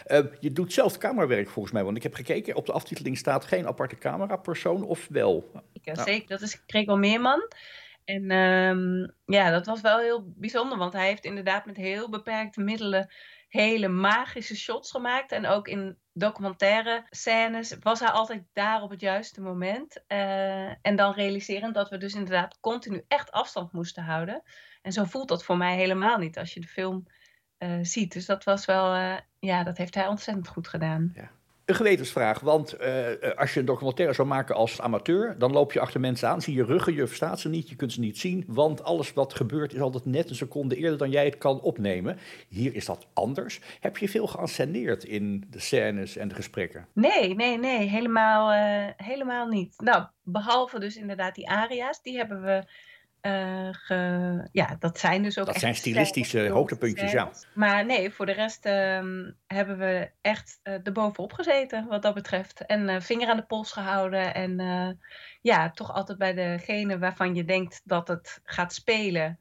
Uh, 0.07 0.19
je 0.39 0.51
doet 0.51 0.73
zelf 0.73 0.97
camerawerk 0.97 1.49
volgens 1.49 1.73
mij, 1.73 1.83
want 1.83 1.97
ik 1.97 2.03
heb 2.03 2.13
gekeken, 2.13 2.55
op 2.55 2.65
de 2.65 2.71
aftiteling 2.71 3.17
staat 3.17 3.45
geen 3.45 3.67
aparte 3.67 3.97
camerapersoon, 3.97 4.83
of 4.83 5.07
wel? 5.09 5.51
Ja, 5.73 5.93
nou. 5.93 6.09
zeker, 6.09 6.27
dat 6.27 6.41
is 6.41 6.63
Gregor 6.67 6.99
Meerman. 6.99 7.47
En 8.05 8.31
um, 8.31 9.13
ja, 9.25 9.51
dat 9.51 9.65
was 9.65 9.81
wel 9.81 9.99
heel 9.99 10.33
bijzonder, 10.35 10.77
want 10.77 10.93
hij 10.93 11.07
heeft 11.07 11.25
inderdaad 11.25 11.65
met 11.65 11.77
heel 11.77 12.09
beperkte 12.09 12.61
middelen 12.61 13.09
hele 13.53 13.87
magische 13.87 14.55
shots 14.55 14.91
gemaakt. 14.91 15.31
En 15.31 15.45
ook 15.45 15.67
in 15.67 15.97
documentaire 16.13 17.05
scènes 17.09 17.77
was 17.79 17.99
hij 17.99 18.09
altijd 18.09 18.43
daar 18.53 18.81
op 18.81 18.89
het 18.89 19.01
juiste 19.01 19.41
moment. 19.41 20.03
Uh, 20.07 20.85
en 20.85 20.95
dan 20.95 21.13
realiserend 21.13 21.73
dat 21.73 21.89
we 21.89 21.97
dus 21.97 22.13
inderdaad 22.13 22.59
continu 22.59 23.03
echt 23.07 23.31
afstand 23.31 23.71
moesten 23.71 24.03
houden. 24.03 24.43
En 24.83 24.91
zo 24.91 25.03
voelt 25.03 25.27
dat 25.27 25.43
voor 25.43 25.57
mij 25.57 25.75
helemaal 25.75 26.17
niet 26.17 26.37
als 26.37 26.53
je 26.53 26.59
de 26.59 26.67
film 26.67 27.07
uh, 27.59 27.69
ziet. 27.81 28.13
Dus 28.13 28.25
dat 28.25 28.43
was 28.43 28.65
wel, 28.65 28.95
uh, 28.95 29.15
ja, 29.39 29.63
dat 29.63 29.77
heeft 29.77 29.95
hij 29.95 30.07
ontzettend 30.07 30.47
goed 30.47 30.67
gedaan. 30.67 31.11
Ja. 31.15 31.29
Een 31.65 31.75
gewetensvraag, 31.75 32.39
want 32.39 32.81
uh, 32.81 33.07
als 33.35 33.53
je 33.53 33.59
een 33.59 33.65
documentaire 33.65 34.13
zou 34.13 34.27
maken 34.27 34.55
als 34.55 34.81
amateur, 34.81 35.35
dan 35.37 35.51
loop 35.51 35.71
je 35.73 35.79
achter 35.79 35.99
mensen 35.99 36.29
aan, 36.29 36.41
zie 36.41 36.55
je 36.55 36.63
ruggen, 36.63 36.93
je 36.93 37.07
verstaat 37.07 37.39
ze 37.39 37.49
niet, 37.49 37.69
je 37.69 37.75
kunt 37.75 37.93
ze 37.93 37.99
niet 37.99 38.17
zien, 38.17 38.43
want 38.47 38.83
alles 38.83 39.13
wat 39.13 39.33
gebeurt 39.33 39.73
is 39.73 39.79
altijd 39.79 40.05
net 40.05 40.29
een 40.29 40.35
seconde 40.35 40.75
eerder 40.75 40.97
dan 40.97 41.09
jij 41.09 41.25
het 41.25 41.37
kan 41.37 41.61
opnemen. 41.61 42.17
Hier 42.47 42.75
is 42.75 42.85
dat 42.85 43.07
anders. 43.13 43.59
Heb 43.79 43.97
je 43.97 44.09
veel 44.09 44.27
geanceneerd 44.27 45.03
in 45.03 45.45
de 45.49 45.59
scènes 45.59 46.17
en 46.17 46.27
de 46.27 46.35
gesprekken? 46.35 46.87
Nee, 46.93 47.35
nee, 47.35 47.57
nee, 47.57 47.87
helemaal, 47.87 48.51
helemaal 48.97 49.47
niet. 49.47 49.81
Nou, 49.81 50.05
behalve 50.23 50.79
dus 50.79 50.95
inderdaad 50.95 51.35
die 51.35 51.49
aria's, 51.49 52.01
die 52.01 52.17
hebben 52.17 52.41
we 52.41 52.63
uh, 53.25 53.67
ge, 53.71 54.47
ja, 54.51 54.75
dat 54.79 54.99
zijn 54.99 55.23
dus 55.23 55.39
ook. 55.39 55.45
Dat 55.45 55.59
zijn 55.59 55.75
stilistische 55.75 56.49
hoogtepuntjes, 56.49 57.11
ja. 57.11 57.31
Maar 57.53 57.85
nee, 57.85 58.11
voor 58.11 58.25
de 58.25 58.31
rest 58.31 58.65
uh, 58.65 58.71
hebben 59.47 59.77
we 59.77 60.11
echt 60.21 60.59
uh, 60.63 60.73
erbovenop 60.83 61.33
gezeten, 61.33 61.87
wat 61.87 62.01
dat 62.01 62.13
betreft. 62.13 62.65
En 62.65 62.89
uh, 62.89 62.99
vinger 62.99 63.27
aan 63.27 63.37
de 63.37 63.45
pols 63.45 63.71
gehouden. 63.71 64.33
En 64.33 64.61
ja, 65.41 65.71
toch 65.71 65.93
altijd 65.93 66.17
bij 66.17 66.33
degene 66.33 66.99
waarvan 66.99 67.35
je 67.35 67.45
denkt 67.45 67.81
dat 67.83 68.07
het 68.07 68.41
gaat 68.43 68.73
spelen. 68.73 69.39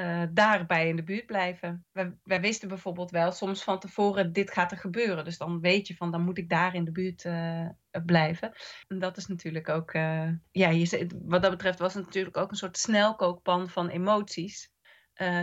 Uh, 0.00 0.22
daarbij 0.30 0.88
in 0.88 0.96
de 0.96 1.02
buurt 1.02 1.26
blijven. 1.26 1.84
Wij, 1.92 2.12
wij, 2.22 2.40
wisten 2.40 2.68
bijvoorbeeld 2.68 3.10
wel 3.10 3.32
soms 3.32 3.62
van 3.62 3.78
tevoren, 3.78 4.32
dit 4.32 4.50
gaat 4.50 4.70
er 4.70 4.78
gebeuren. 4.78 5.24
Dus 5.24 5.38
dan 5.38 5.60
weet 5.60 5.86
je 5.86 5.96
van, 5.96 6.10
dan 6.10 6.22
moet 6.22 6.38
ik 6.38 6.48
daar 6.48 6.74
in 6.74 6.84
de 6.84 6.92
buurt 6.92 7.24
uh, 7.24 7.68
blijven. 8.04 8.52
En 8.88 8.98
dat 8.98 9.16
is 9.16 9.26
natuurlijk 9.26 9.68
ook, 9.68 9.94
uh, 9.94 10.28
ja, 10.50 10.68
je, 10.68 11.06
wat 11.24 11.42
dat 11.42 11.50
betreft 11.50 11.78
was 11.78 11.94
het 11.94 12.04
natuurlijk 12.04 12.36
ook 12.36 12.50
een 12.50 12.56
soort 12.56 12.78
snelkookpan 12.78 13.68
van 13.68 13.88
emoties. 13.88 14.72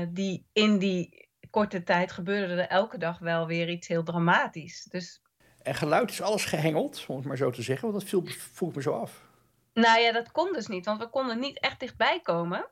die 0.09 0.45
in 0.53 0.77
die 0.77 1.29
korte 1.49 1.83
tijd 1.83 2.11
gebeurde 2.11 2.53
er 2.53 2.67
elke 2.67 2.97
dag 2.97 3.19
wel 3.19 3.47
weer 3.47 3.69
iets 3.69 3.87
heel 3.87 4.03
dramatisch. 4.03 4.83
Dus... 4.83 5.21
En 5.61 5.75
geluid 5.75 6.09
is 6.09 6.21
alles 6.21 6.45
gehengeld, 6.45 7.05
om 7.07 7.15
het 7.15 7.25
maar 7.25 7.37
zo 7.37 7.49
te 7.49 7.61
zeggen, 7.61 7.87
want 7.87 7.99
dat 7.99 8.09
viel, 8.09 8.25
voel 8.25 8.69
ik 8.69 8.75
me 8.75 8.81
zo 8.81 8.91
af. 8.91 9.25
Nou 9.73 9.99
ja, 9.99 10.11
dat 10.11 10.31
kon 10.31 10.53
dus 10.53 10.67
niet, 10.67 10.85
want 10.85 10.99
we 10.99 11.09
konden 11.09 11.39
niet 11.39 11.59
echt 11.59 11.79
dichtbij 11.79 12.19
komen. 12.23 12.69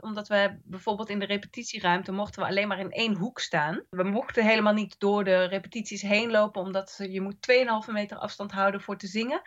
Omdat 0.00 0.28
we 0.28 0.58
bijvoorbeeld 0.64 1.08
in 1.08 1.18
de 1.18 1.26
repetitieruimte 1.26 2.12
mochten 2.12 2.42
we 2.42 2.48
alleen 2.48 2.68
maar 2.68 2.78
in 2.78 2.90
één 2.90 3.16
hoek 3.16 3.38
staan. 3.38 3.84
We 3.90 4.02
mochten 4.02 4.44
helemaal 4.44 4.72
niet 4.72 4.98
door 4.98 5.24
de 5.24 5.44
repetities 5.44 6.02
heen 6.02 6.30
lopen, 6.30 6.62
omdat 6.62 6.96
je 7.10 7.20
moet 7.20 7.48
2,5 7.86 7.92
meter 7.92 8.16
afstand 8.16 8.52
houden 8.52 8.80
voor 8.80 8.96
te 8.96 9.06
zingen. 9.06 9.40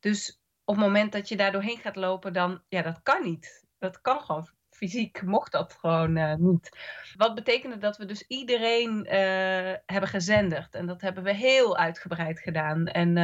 Dus 0.00 0.40
op 0.64 0.76
het 0.76 0.84
moment 0.84 1.12
dat 1.12 1.28
je 1.28 1.36
daar 1.36 1.52
doorheen 1.52 1.78
gaat 1.78 1.96
lopen, 1.96 2.32
dan, 2.32 2.62
ja, 2.68 2.82
dat 2.82 3.02
kan 3.02 3.22
niet. 3.22 3.66
Dat 3.78 4.00
kan 4.00 4.20
gewoon. 4.20 4.48
Fysiek 4.70 5.22
mocht 5.22 5.52
dat 5.52 5.72
gewoon 5.72 6.16
uh, 6.16 6.34
niet. 6.34 6.70
Wat 7.16 7.34
betekende 7.34 7.78
dat 7.78 7.96
we 7.96 8.04
dus 8.04 8.26
iedereen 8.26 9.06
uh, 9.06 9.74
hebben 9.86 10.08
gezenderd. 10.08 10.74
En 10.74 10.86
dat 10.86 11.00
hebben 11.00 11.22
we 11.22 11.34
heel 11.34 11.76
uitgebreid 11.76 12.40
gedaan. 12.40 12.86
En... 12.86 13.16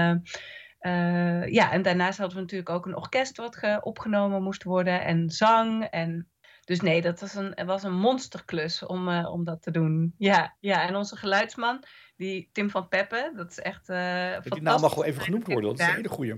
Uh, 0.80 1.46
ja, 1.46 1.72
en 1.72 1.82
daarnaast 1.82 2.18
hadden 2.18 2.37
we 2.37 2.42
natuurlijk 2.42 2.70
ook 2.70 2.87
een 2.87 2.96
orkest 2.96 3.37
wat 3.37 3.78
opgenomen 3.80 4.42
moest 4.42 4.62
worden 4.62 5.04
en 5.04 5.30
zang. 5.30 5.85
En 5.85 6.30
dus 6.66 6.81
nee, 6.81 7.02
dat 7.02 7.20
was 7.20 7.35
een, 7.35 7.66
was 7.66 7.83
een 7.83 7.94
monsterklus 7.94 8.87
om, 8.87 9.09
uh, 9.09 9.33
om 9.33 9.44
dat 9.44 9.62
te 9.62 9.70
doen. 9.70 10.14
Ja, 10.18 10.57
ja, 10.61 10.88
en 10.88 10.96
onze 10.96 11.16
geluidsman, 11.16 11.85
die 12.16 12.48
Tim 12.52 12.70
van 12.70 12.88
Peppe, 12.88 13.33
dat 13.37 13.50
is 13.50 13.59
echt. 13.59 13.88
Uh, 13.88 14.40
die 14.40 14.62
naam 14.62 14.81
mag 14.81 14.94
wel 14.94 15.05
even 15.05 15.22
genoemd 15.22 15.46
worden, 15.46 15.70
dat 15.70 15.79
is 15.81 15.87
een 15.87 15.94
hele 15.94 16.09
goeie. 16.09 16.37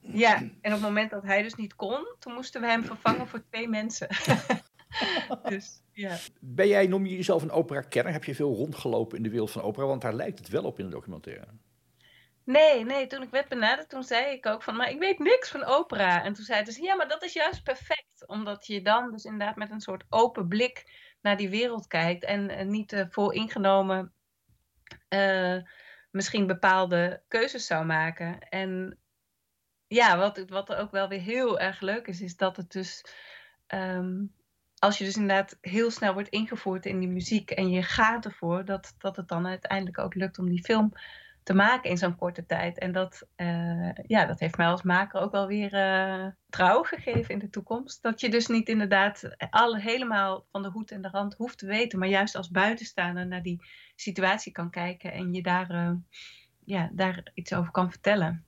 Ja, 0.00 0.36
en 0.36 0.50
op 0.50 0.70
het 0.70 0.80
moment 0.80 1.10
dat 1.10 1.22
hij 1.22 1.42
dus 1.42 1.54
niet 1.54 1.74
kon, 1.74 2.06
toen 2.18 2.32
moesten 2.32 2.60
we 2.60 2.66
hem 2.66 2.84
vervangen 2.84 3.28
voor 3.28 3.42
twee 3.50 3.68
mensen. 3.68 4.08
dus 5.48 5.82
ja. 5.92 6.16
Ben 6.40 6.68
jij, 6.68 6.86
noem 6.86 7.06
je 7.06 7.16
jezelf 7.16 7.42
een 7.42 7.50
opera-kenner? 7.50 8.12
Heb 8.12 8.24
je 8.24 8.34
veel 8.34 8.54
rondgelopen 8.54 9.16
in 9.16 9.22
de 9.22 9.30
wereld 9.30 9.50
van 9.50 9.62
opera? 9.62 9.86
Want 9.86 10.02
daar 10.02 10.14
lijkt 10.14 10.38
het 10.38 10.48
wel 10.48 10.64
op 10.64 10.78
in 10.78 10.84
de 10.84 10.90
documentaire. 10.90 11.46
Nee, 12.46 12.84
nee, 12.84 13.06
toen 13.06 13.22
ik 13.22 13.30
werd 13.30 13.48
benaderd, 13.48 13.88
toen 13.88 14.02
zei 14.02 14.32
ik 14.32 14.46
ook 14.46 14.62
van, 14.62 14.76
maar 14.76 14.90
ik 14.90 14.98
weet 14.98 15.18
niks 15.18 15.50
van 15.50 15.64
opera. 15.64 16.24
En 16.24 16.32
toen 16.32 16.44
zei 16.44 16.70
ze, 16.70 16.82
ja, 16.82 16.94
maar 16.94 17.08
dat 17.08 17.22
is 17.22 17.32
juist 17.32 17.62
perfect. 17.62 18.26
Omdat 18.26 18.66
je 18.66 18.82
dan 18.82 19.10
dus 19.10 19.24
inderdaad 19.24 19.56
met 19.56 19.70
een 19.70 19.80
soort 19.80 20.04
open 20.08 20.48
blik 20.48 20.92
naar 21.20 21.36
die 21.36 21.48
wereld 21.48 21.86
kijkt. 21.86 22.24
En, 22.24 22.50
en 22.50 22.70
niet 22.70 22.92
uh, 22.92 23.04
vooringenomen 23.08 24.12
uh, 25.08 25.56
misschien 26.10 26.46
bepaalde 26.46 27.22
keuzes 27.28 27.66
zou 27.66 27.84
maken. 27.84 28.38
En 28.38 28.98
ja, 29.86 30.18
wat, 30.18 30.44
wat 30.48 30.70
er 30.70 30.78
ook 30.78 30.90
wel 30.90 31.08
weer 31.08 31.20
heel 31.20 31.58
erg 31.58 31.80
leuk 31.80 32.06
is, 32.06 32.20
is 32.20 32.36
dat 32.36 32.56
het 32.56 32.72
dus... 32.72 33.04
Um, 33.74 34.34
als 34.78 34.98
je 34.98 35.04
dus 35.04 35.16
inderdaad 35.16 35.58
heel 35.60 35.90
snel 35.90 36.12
wordt 36.12 36.28
ingevoerd 36.28 36.86
in 36.86 36.98
die 36.98 37.08
muziek 37.08 37.50
en 37.50 37.70
je 37.70 37.82
gaat 37.82 38.24
ervoor, 38.24 38.64
dat, 38.64 38.94
dat 38.98 39.16
het 39.16 39.28
dan 39.28 39.46
uiteindelijk 39.46 39.98
ook 39.98 40.14
lukt 40.14 40.38
om 40.38 40.48
die 40.48 40.64
film 40.64 40.92
te 41.46 41.54
maken 41.54 41.90
in 41.90 41.96
zo'n 41.96 42.16
korte 42.16 42.46
tijd. 42.46 42.78
En 42.78 42.92
dat, 42.92 43.28
uh, 43.36 43.90
ja, 43.92 44.26
dat 44.26 44.40
heeft 44.40 44.56
mij 44.56 44.66
als 44.66 44.82
maker 44.82 45.20
ook 45.20 45.32
wel 45.32 45.46
weer 45.46 45.74
uh, 45.74 46.26
trouw 46.48 46.82
gegeven 46.82 47.34
in 47.34 47.38
de 47.38 47.50
toekomst. 47.50 48.02
Dat 48.02 48.20
je 48.20 48.28
dus 48.28 48.46
niet 48.46 48.68
inderdaad 48.68 49.36
alle, 49.50 49.80
helemaal 49.80 50.46
van 50.50 50.62
de 50.62 50.68
hoed 50.68 50.90
en 50.90 51.02
de 51.02 51.08
rand 51.08 51.34
hoeft 51.34 51.58
te 51.58 51.66
weten, 51.66 51.98
maar 51.98 52.08
juist 52.08 52.34
als 52.34 52.50
buitenstaander 52.50 53.26
naar 53.26 53.42
die 53.42 53.60
situatie 53.94 54.52
kan 54.52 54.70
kijken 54.70 55.12
en 55.12 55.32
je 55.32 55.42
daar, 55.42 55.70
uh, 55.70 55.90
ja, 56.64 56.90
daar 56.92 57.30
iets 57.34 57.52
over 57.52 57.72
kan 57.72 57.90
vertellen. 57.90 58.44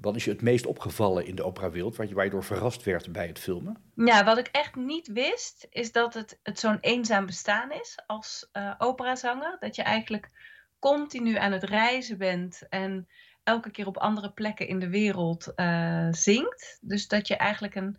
Wat 0.00 0.16
is 0.16 0.24
je 0.24 0.30
het 0.30 0.42
meest 0.42 0.66
opgevallen 0.66 1.26
in 1.26 1.34
de 1.34 1.44
operawereld, 1.44 1.96
waar 1.96 2.08
je, 2.08 2.14
waar 2.14 2.24
je 2.24 2.30
door 2.30 2.44
verrast 2.44 2.82
werd 2.82 3.12
bij 3.12 3.26
het 3.26 3.38
filmen? 3.38 3.82
Ja, 3.94 4.24
wat 4.24 4.38
ik 4.38 4.48
echt 4.52 4.74
niet 4.74 5.06
wist, 5.06 5.66
is 5.70 5.92
dat 5.92 6.14
het, 6.14 6.40
het 6.42 6.58
zo'n 6.58 6.78
eenzaam 6.80 7.26
bestaan 7.26 7.72
is 7.72 8.02
als 8.06 8.50
operazanger. 8.78 9.56
Dat 9.60 9.76
je 9.76 9.82
eigenlijk 9.82 10.30
continu 10.78 11.36
aan 11.36 11.52
het 11.52 11.64
reizen 11.64 12.18
bent 12.18 12.68
en 12.68 13.08
elke 13.42 13.70
keer 13.70 13.86
op 13.86 13.96
andere 13.96 14.32
plekken 14.32 14.68
in 14.68 14.78
de 14.78 14.88
wereld 14.88 15.52
uh, 15.56 16.08
zingt. 16.10 16.78
Dus 16.80 17.08
dat 17.08 17.28
je 17.28 17.36
eigenlijk 17.36 17.74
een. 17.74 17.96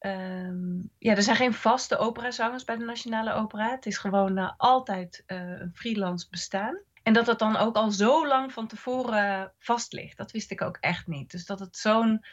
Um, 0.00 0.90
ja, 0.98 1.14
er 1.14 1.22
zijn 1.22 1.36
geen 1.36 1.54
vaste 1.54 1.96
operazangers 1.96 2.64
bij 2.64 2.76
de 2.76 2.84
Nationale 2.84 3.32
Opera. 3.32 3.70
Het 3.70 3.86
is 3.86 3.98
gewoon 3.98 4.38
uh, 4.38 4.52
altijd 4.56 5.22
uh, 5.26 5.38
een 5.38 5.72
freelance 5.74 6.26
bestaan. 6.30 6.82
En 7.02 7.12
dat 7.12 7.26
het 7.26 7.38
dan 7.38 7.56
ook 7.56 7.76
al 7.76 7.90
zo 7.90 8.26
lang 8.26 8.52
van 8.52 8.66
tevoren 8.66 9.52
vast 9.58 9.92
ligt. 9.92 10.16
Dat 10.16 10.32
wist 10.32 10.50
ik 10.50 10.62
ook 10.62 10.76
echt 10.80 11.06
niet. 11.06 11.30
Dus 11.30 11.46
dat 11.46 11.60
het 11.60 11.76
zo'n 11.76 12.24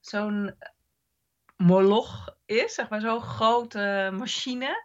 zo'n 0.00 0.56
moloch 1.56 2.36
is, 2.44 2.74
zeg 2.74 2.88
maar, 2.88 3.00
zo'n 3.00 3.22
grote 3.22 4.10
machine 4.12 4.82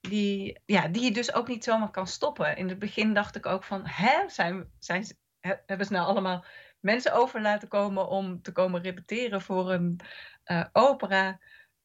die, 0.00 0.60
ja, 0.66 0.88
die 0.88 1.02
je 1.02 1.12
dus 1.12 1.34
ook 1.34 1.48
niet 1.48 1.64
zomaar 1.64 1.90
kan 1.90 2.06
stoppen. 2.06 2.56
In 2.56 2.68
het 2.68 2.78
begin 2.78 3.14
dacht 3.14 3.36
ik 3.36 3.46
ook 3.46 3.64
van, 3.64 3.82
hè, 3.84 4.28
zijn, 4.28 4.70
zijn, 4.78 5.06
hebben 5.40 5.86
ze 5.86 5.92
nou 5.92 6.06
allemaal 6.06 6.44
mensen 6.80 7.12
over 7.12 7.40
laten 7.40 7.68
komen 7.68 8.08
om 8.08 8.42
te 8.42 8.52
komen 8.52 8.82
repeteren 8.82 9.42
voor 9.42 9.72
een 9.72 10.00
uh, 10.44 10.64
opera, 10.72 11.40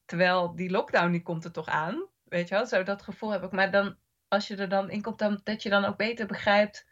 terwijl 0.05 0.55
die 0.55 0.69
lockdown 0.69 1.11
die 1.11 1.21
komt 1.21 1.45
er 1.45 1.51
toch 1.51 1.67
aan, 1.67 2.07
weet 2.23 2.47
je 2.47 2.55
wel? 2.55 2.65
Zo 2.65 2.83
dat 2.83 3.01
gevoel 3.01 3.31
heb 3.31 3.43
ik. 3.43 3.51
Maar 3.51 3.71
dan, 3.71 3.97
als 4.27 4.47
je 4.47 4.55
er 4.55 4.69
dan 4.69 4.89
in 4.89 5.01
komt, 5.01 5.19
dan, 5.19 5.41
dat 5.43 5.63
je 5.63 5.69
dan 5.69 5.85
ook 5.85 5.97
beter 5.97 6.25
begrijpt 6.25 6.85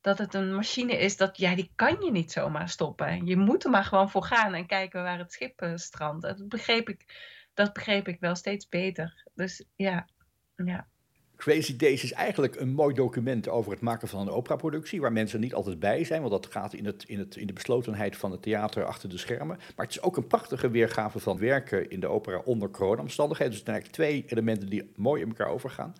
dat 0.00 0.18
het 0.18 0.34
een 0.34 0.54
machine 0.54 0.98
is, 0.98 1.16
dat 1.16 1.36
ja, 1.36 1.54
die 1.54 1.72
kan 1.74 2.00
je 2.00 2.10
niet 2.10 2.32
zomaar 2.32 2.68
stoppen. 2.68 3.26
Je 3.26 3.36
moet 3.36 3.64
er 3.64 3.70
maar 3.70 3.84
gewoon 3.84 4.10
voor 4.10 4.24
gaan 4.24 4.54
en 4.54 4.66
kijken 4.66 5.02
waar 5.02 5.18
het 5.18 5.32
schip 5.32 5.62
uh, 5.62 5.76
strandt. 5.76 6.22
Dat 6.22 6.48
begreep 6.48 6.88
ik, 6.88 7.04
dat 7.54 7.72
begreep 7.72 8.08
ik 8.08 8.20
wel 8.20 8.34
steeds 8.34 8.68
beter. 8.68 9.26
Dus 9.34 9.64
ja, 9.76 10.08
ja. 10.56 10.86
Crazy 11.36 11.76
Days 11.76 12.04
is 12.04 12.12
eigenlijk 12.12 12.56
een 12.56 12.72
mooi 12.72 12.94
document 12.94 13.48
over 13.48 13.72
het 13.72 13.80
maken 13.80 14.08
van 14.08 14.20
een 14.20 14.30
operaproductie, 14.30 15.00
waar 15.00 15.12
mensen 15.12 15.40
niet 15.40 15.54
altijd 15.54 15.78
bij 15.78 16.04
zijn, 16.04 16.20
want 16.20 16.32
dat 16.32 16.52
gaat 16.52 16.72
in, 16.72 16.84
het, 16.84 17.04
in, 17.06 17.18
het, 17.18 17.36
in 17.36 17.46
de 17.46 17.52
beslotenheid 17.52 18.16
van 18.16 18.30
het 18.30 18.42
theater 18.42 18.84
achter 18.84 19.08
de 19.08 19.18
schermen. 19.18 19.56
Maar 19.76 19.86
het 19.86 19.94
is 19.96 20.02
ook 20.02 20.16
een 20.16 20.26
prachtige 20.26 20.70
weergave 20.70 21.18
van 21.18 21.38
werken 21.38 21.90
in 21.90 22.00
de 22.00 22.06
opera 22.06 22.38
onder 22.44 22.70
corona-omstandigheden. 22.70 23.52
Dus 23.52 23.62
het 23.62 23.68
zijn 23.68 23.80
eigenlijk 23.80 24.26
twee 24.26 24.32
elementen 24.38 24.68
die 24.68 24.92
mooi 24.96 25.22
in 25.22 25.28
elkaar 25.28 25.48
overgaan. 25.48 25.94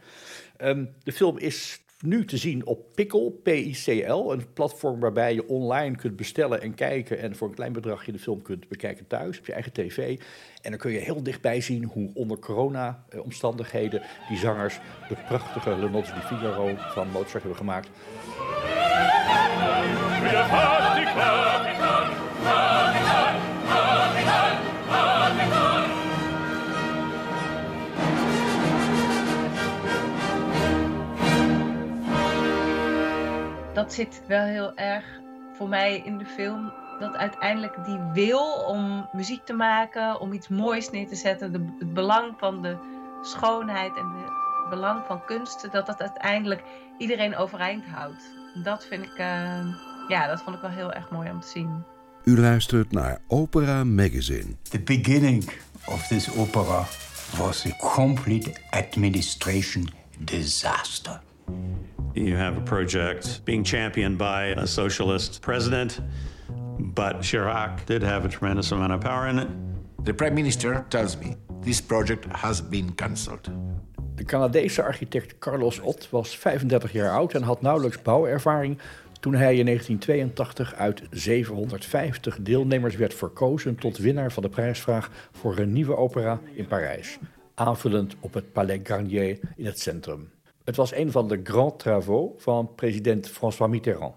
Um, 0.58 0.94
de 1.02 1.12
film 1.12 1.38
is 1.38 1.83
nu 2.02 2.24
te 2.24 2.36
zien 2.36 2.66
op 2.66 2.94
Pickle, 2.94 3.32
P-I-C-L, 3.42 4.32
een 4.32 4.52
platform 4.52 5.00
waarbij 5.00 5.34
je 5.34 5.48
online 5.48 5.96
kunt 5.96 6.16
bestellen 6.16 6.62
en 6.62 6.74
kijken 6.74 7.18
en 7.18 7.36
voor 7.36 7.48
een 7.48 7.54
klein 7.54 7.72
bedragje 7.72 8.12
de 8.12 8.18
film 8.18 8.42
kunt 8.42 8.68
bekijken 8.68 9.06
thuis 9.06 9.38
op 9.38 9.46
je 9.46 9.52
eigen 9.52 9.72
tv. 9.72 10.20
En 10.62 10.70
dan 10.70 10.78
kun 10.78 10.90
je 10.90 10.98
heel 10.98 11.22
dichtbij 11.22 11.60
zien 11.60 11.84
hoe 11.84 12.10
onder 12.14 12.38
corona-omstandigheden 12.38 14.02
die 14.28 14.38
zangers 14.38 14.78
de 15.08 15.16
prachtige 15.26 15.76
Le 15.76 15.90
Nozze 15.90 16.14
di 16.14 16.20
Figaro 16.20 16.74
van 16.76 17.08
Mozart 17.08 17.32
hebben 17.32 17.56
gemaakt. 17.56 17.88
Dat 33.84 33.92
zit 33.92 34.22
wel 34.26 34.44
heel 34.44 34.76
erg 34.76 35.04
voor 35.56 35.68
mij 35.68 36.02
in 36.04 36.18
de 36.18 36.26
film. 36.26 36.72
Dat 36.98 37.14
uiteindelijk 37.14 37.84
die 37.84 37.98
wil 38.12 38.64
om 38.66 39.08
muziek 39.12 39.44
te 39.44 39.52
maken, 39.52 40.20
om 40.20 40.32
iets 40.32 40.48
moois 40.48 40.90
neer 40.90 41.08
te 41.08 41.14
zetten, 41.14 41.52
de, 41.52 41.64
het 41.78 41.94
belang 41.94 42.34
van 42.38 42.62
de 42.62 42.76
schoonheid 43.22 43.96
en 43.96 44.06
het 44.06 44.70
belang 44.70 45.02
van 45.06 45.24
kunst, 45.24 45.72
dat 45.72 45.86
dat 45.86 46.00
uiteindelijk 46.00 46.62
iedereen 46.98 47.36
overeind 47.36 47.84
houdt. 47.86 48.32
Dat 48.62 48.86
vind 48.86 49.04
ik, 49.04 49.18
uh, 49.18 49.74
ja, 50.08 50.26
dat 50.26 50.42
vond 50.42 50.56
ik 50.56 50.62
wel 50.62 50.70
heel 50.70 50.92
erg 50.92 51.10
mooi 51.10 51.30
om 51.30 51.40
te 51.40 51.48
zien. 51.48 51.84
U 52.24 52.40
luistert 52.40 52.92
naar 52.92 53.20
Opera 53.26 53.84
Magazine. 53.84 54.56
The 54.62 54.80
beginning 54.80 55.50
of 55.84 56.06
this 56.06 56.36
opera 56.36 56.84
was 57.36 57.66
a 57.66 57.76
complete 57.76 58.52
administration 58.70 59.88
disaster. 60.18 61.20
You 62.14 62.36
have 62.36 62.56
a 62.56 62.60
project 62.60 63.44
being 63.44 63.64
championed 63.64 64.18
by 64.18 64.54
a 64.56 64.66
socialist 64.66 65.40
president, 65.40 66.00
but 66.78 67.22
Chirac 67.22 67.86
did 67.86 68.02
have 68.02 68.24
a 68.24 68.28
tremendous 68.28 68.70
amount 68.70 68.92
of 68.92 69.00
power 69.00 69.26
in 69.26 69.38
it. 69.40 69.48
The 70.04 70.14
prime 70.14 70.34
minister 70.34 70.86
tells 70.88 71.16
me 71.16 71.34
this 71.62 71.80
project 71.80 72.26
has 72.36 72.60
been 72.60 72.94
cancelled. 72.94 73.50
De 74.14 74.24
Canadese 74.24 74.82
architect 74.82 75.38
Carlos 75.38 75.80
Ott 75.80 76.10
was 76.10 76.36
35 76.36 76.92
jaar 76.92 77.10
oud 77.10 77.34
en 77.34 77.42
had 77.42 77.62
nauwelijks 77.62 78.02
bouwervaring 78.02 78.78
toen 79.20 79.34
hij 79.34 79.56
in 79.56 79.64
1982 79.64 80.74
uit 80.74 81.02
750 81.10 82.38
deelnemers 82.40 82.96
werd 82.96 83.14
verkozen 83.14 83.76
tot 83.76 83.98
winnaar 83.98 84.32
van 84.32 84.42
de 84.42 84.48
prijsvraag 84.48 85.10
voor 85.32 85.58
een 85.58 85.72
nieuwe 85.72 85.96
opera 85.96 86.40
in 86.52 86.66
Parijs, 86.66 87.18
aanvullend 87.54 88.14
op 88.20 88.34
het 88.34 88.52
Palais 88.52 88.80
Garnier 88.82 89.38
in 89.56 89.66
het 89.66 89.80
centrum. 89.80 90.33
Het 90.64 90.76
was 90.76 90.94
een 90.94 91.10
van 91.10 91.28
de 91.28 91.40
grands 91.42 91.74
travaux 91.76 92.42
van 92.42 92.74
president 92.74 93.28
François 93.28 93.70
Mitterrand. 93.70 94.14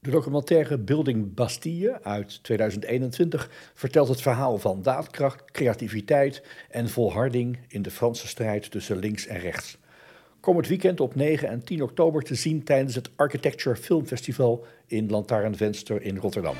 De 0.00 0.10
documentaire 0.10 0.78
Building 0.78 1.34
Bastille 1.34 2.02
uit 2.02 2.42
2021 2.42 3.50
vertelt 3.74 4.08
het 4.08 4.20
verhaal 4.20 4.58
van 4.58 4.82
daadkracht, 4.82 5.50
creativiteit 5.50 6.42
en 6.70 6.88
volharding 6.88 7.58
in 7.68 7.82
de 7.82 7.90
Franse 7.90 8.26
strijd 8.26 8.70
tussen 8.70 8.98
links 8.98 9.26
en 9.26 9.38
rechts. 9.38 9.78
Kom 10.40 10.56
het 10.56 10.68
weekend 10.68 11.00
op 11.00 11.14
9 11.14 11.48
en 11.48 11.64
10 11.64 11.82
oktober 11.82 12.22
te 12.22 12.34
zien 12.34 12.64
tijdens 12.64 12.94
het 12.94 13.10
Architecture 13.16 13.76
Film 13.76 14.06
Festival 14.06 14.66
in 14.86 15.10
Lantaarnvenster 15.10 16.02
in 16.02 16.16
Rotterdam. 16.16 16.56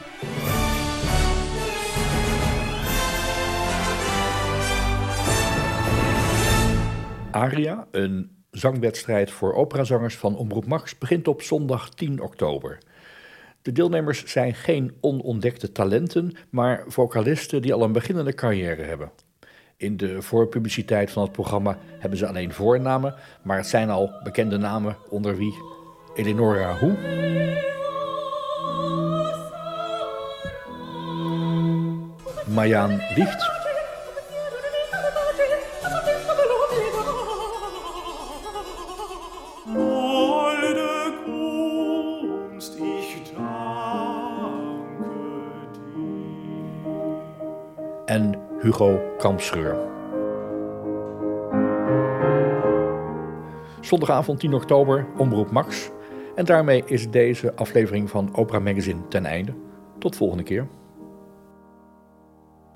Aria, 7.30 7.86
een 7.90 8.37
zangwedstrijd 8.50 9.30
voor 9.30 9.54
operazangers 9.54 10.16
van 10.16 10.36
Omroep 10.36 10.66
Max 10.66 10.98
begint 10.98 11.28
op 11.28 11.42
zondag 11.42 11.88
10 11.88 12.22
oktober. 12.22 12.78
De 13.62 13.72
deelnemers 13.72 14.24
zijn 14.24 14.54
geen 14.54 14.96
onontdekte 15.00 15.72
talenten, 15.72 16.32
maar 16.50 16.84
vocalisten 16.86 17.62
die 17.62 17.74
al 17.74 17.82
een 17.82 17.92
beginnende 17.92 18.34
carrière 18.34 18.82
hebben. 18.82 19.10
In 19.76 19.96
de 19.96 20.22
voorpubliciteit 20.22 21.10
van 21.10 21.22
het 21.22 21.32
programma 21.32 21.78
hebben 21.98 22.18
ze 22.18 22.26
alleen 22.26 22.52
voornamen, 22.52 23.14
maar 23.42 23.56
het 23.56 23.66
zijn 23.66 23.90
al 23.90 24.12
bekende 24.22 24.56
namen 24.56 24.96
onder 25.08 25.36
wie 25.36 25.54
Eleonora 26.14 26.78
Hoe, 26.78 26.96
Marjaan 32.46 33.00
Wicht, 33.14 33.57
Hugo 48.68 49.14
Kampschreur. 49.18 49.76
Zondagavond 53.80 54.40
10 54.40 54.54
oktober, 54.54 55.06
Omroep 55.16 55.50
Max. 55.50 55.90
En 56.34 56.44
daarmee 56.44 56.82
is 56.86 57.10
deze 57.10 57.54
aflevering 57.54 58.10
van 58.10 58.36
Opera 58.36 58.58
Magazine 58.58 59.08
ten 59.08 59.24
einde. 59.24 59.54
Tot 59.98 60.16
volgende 60.16 60.42
keer. 60.42 60.68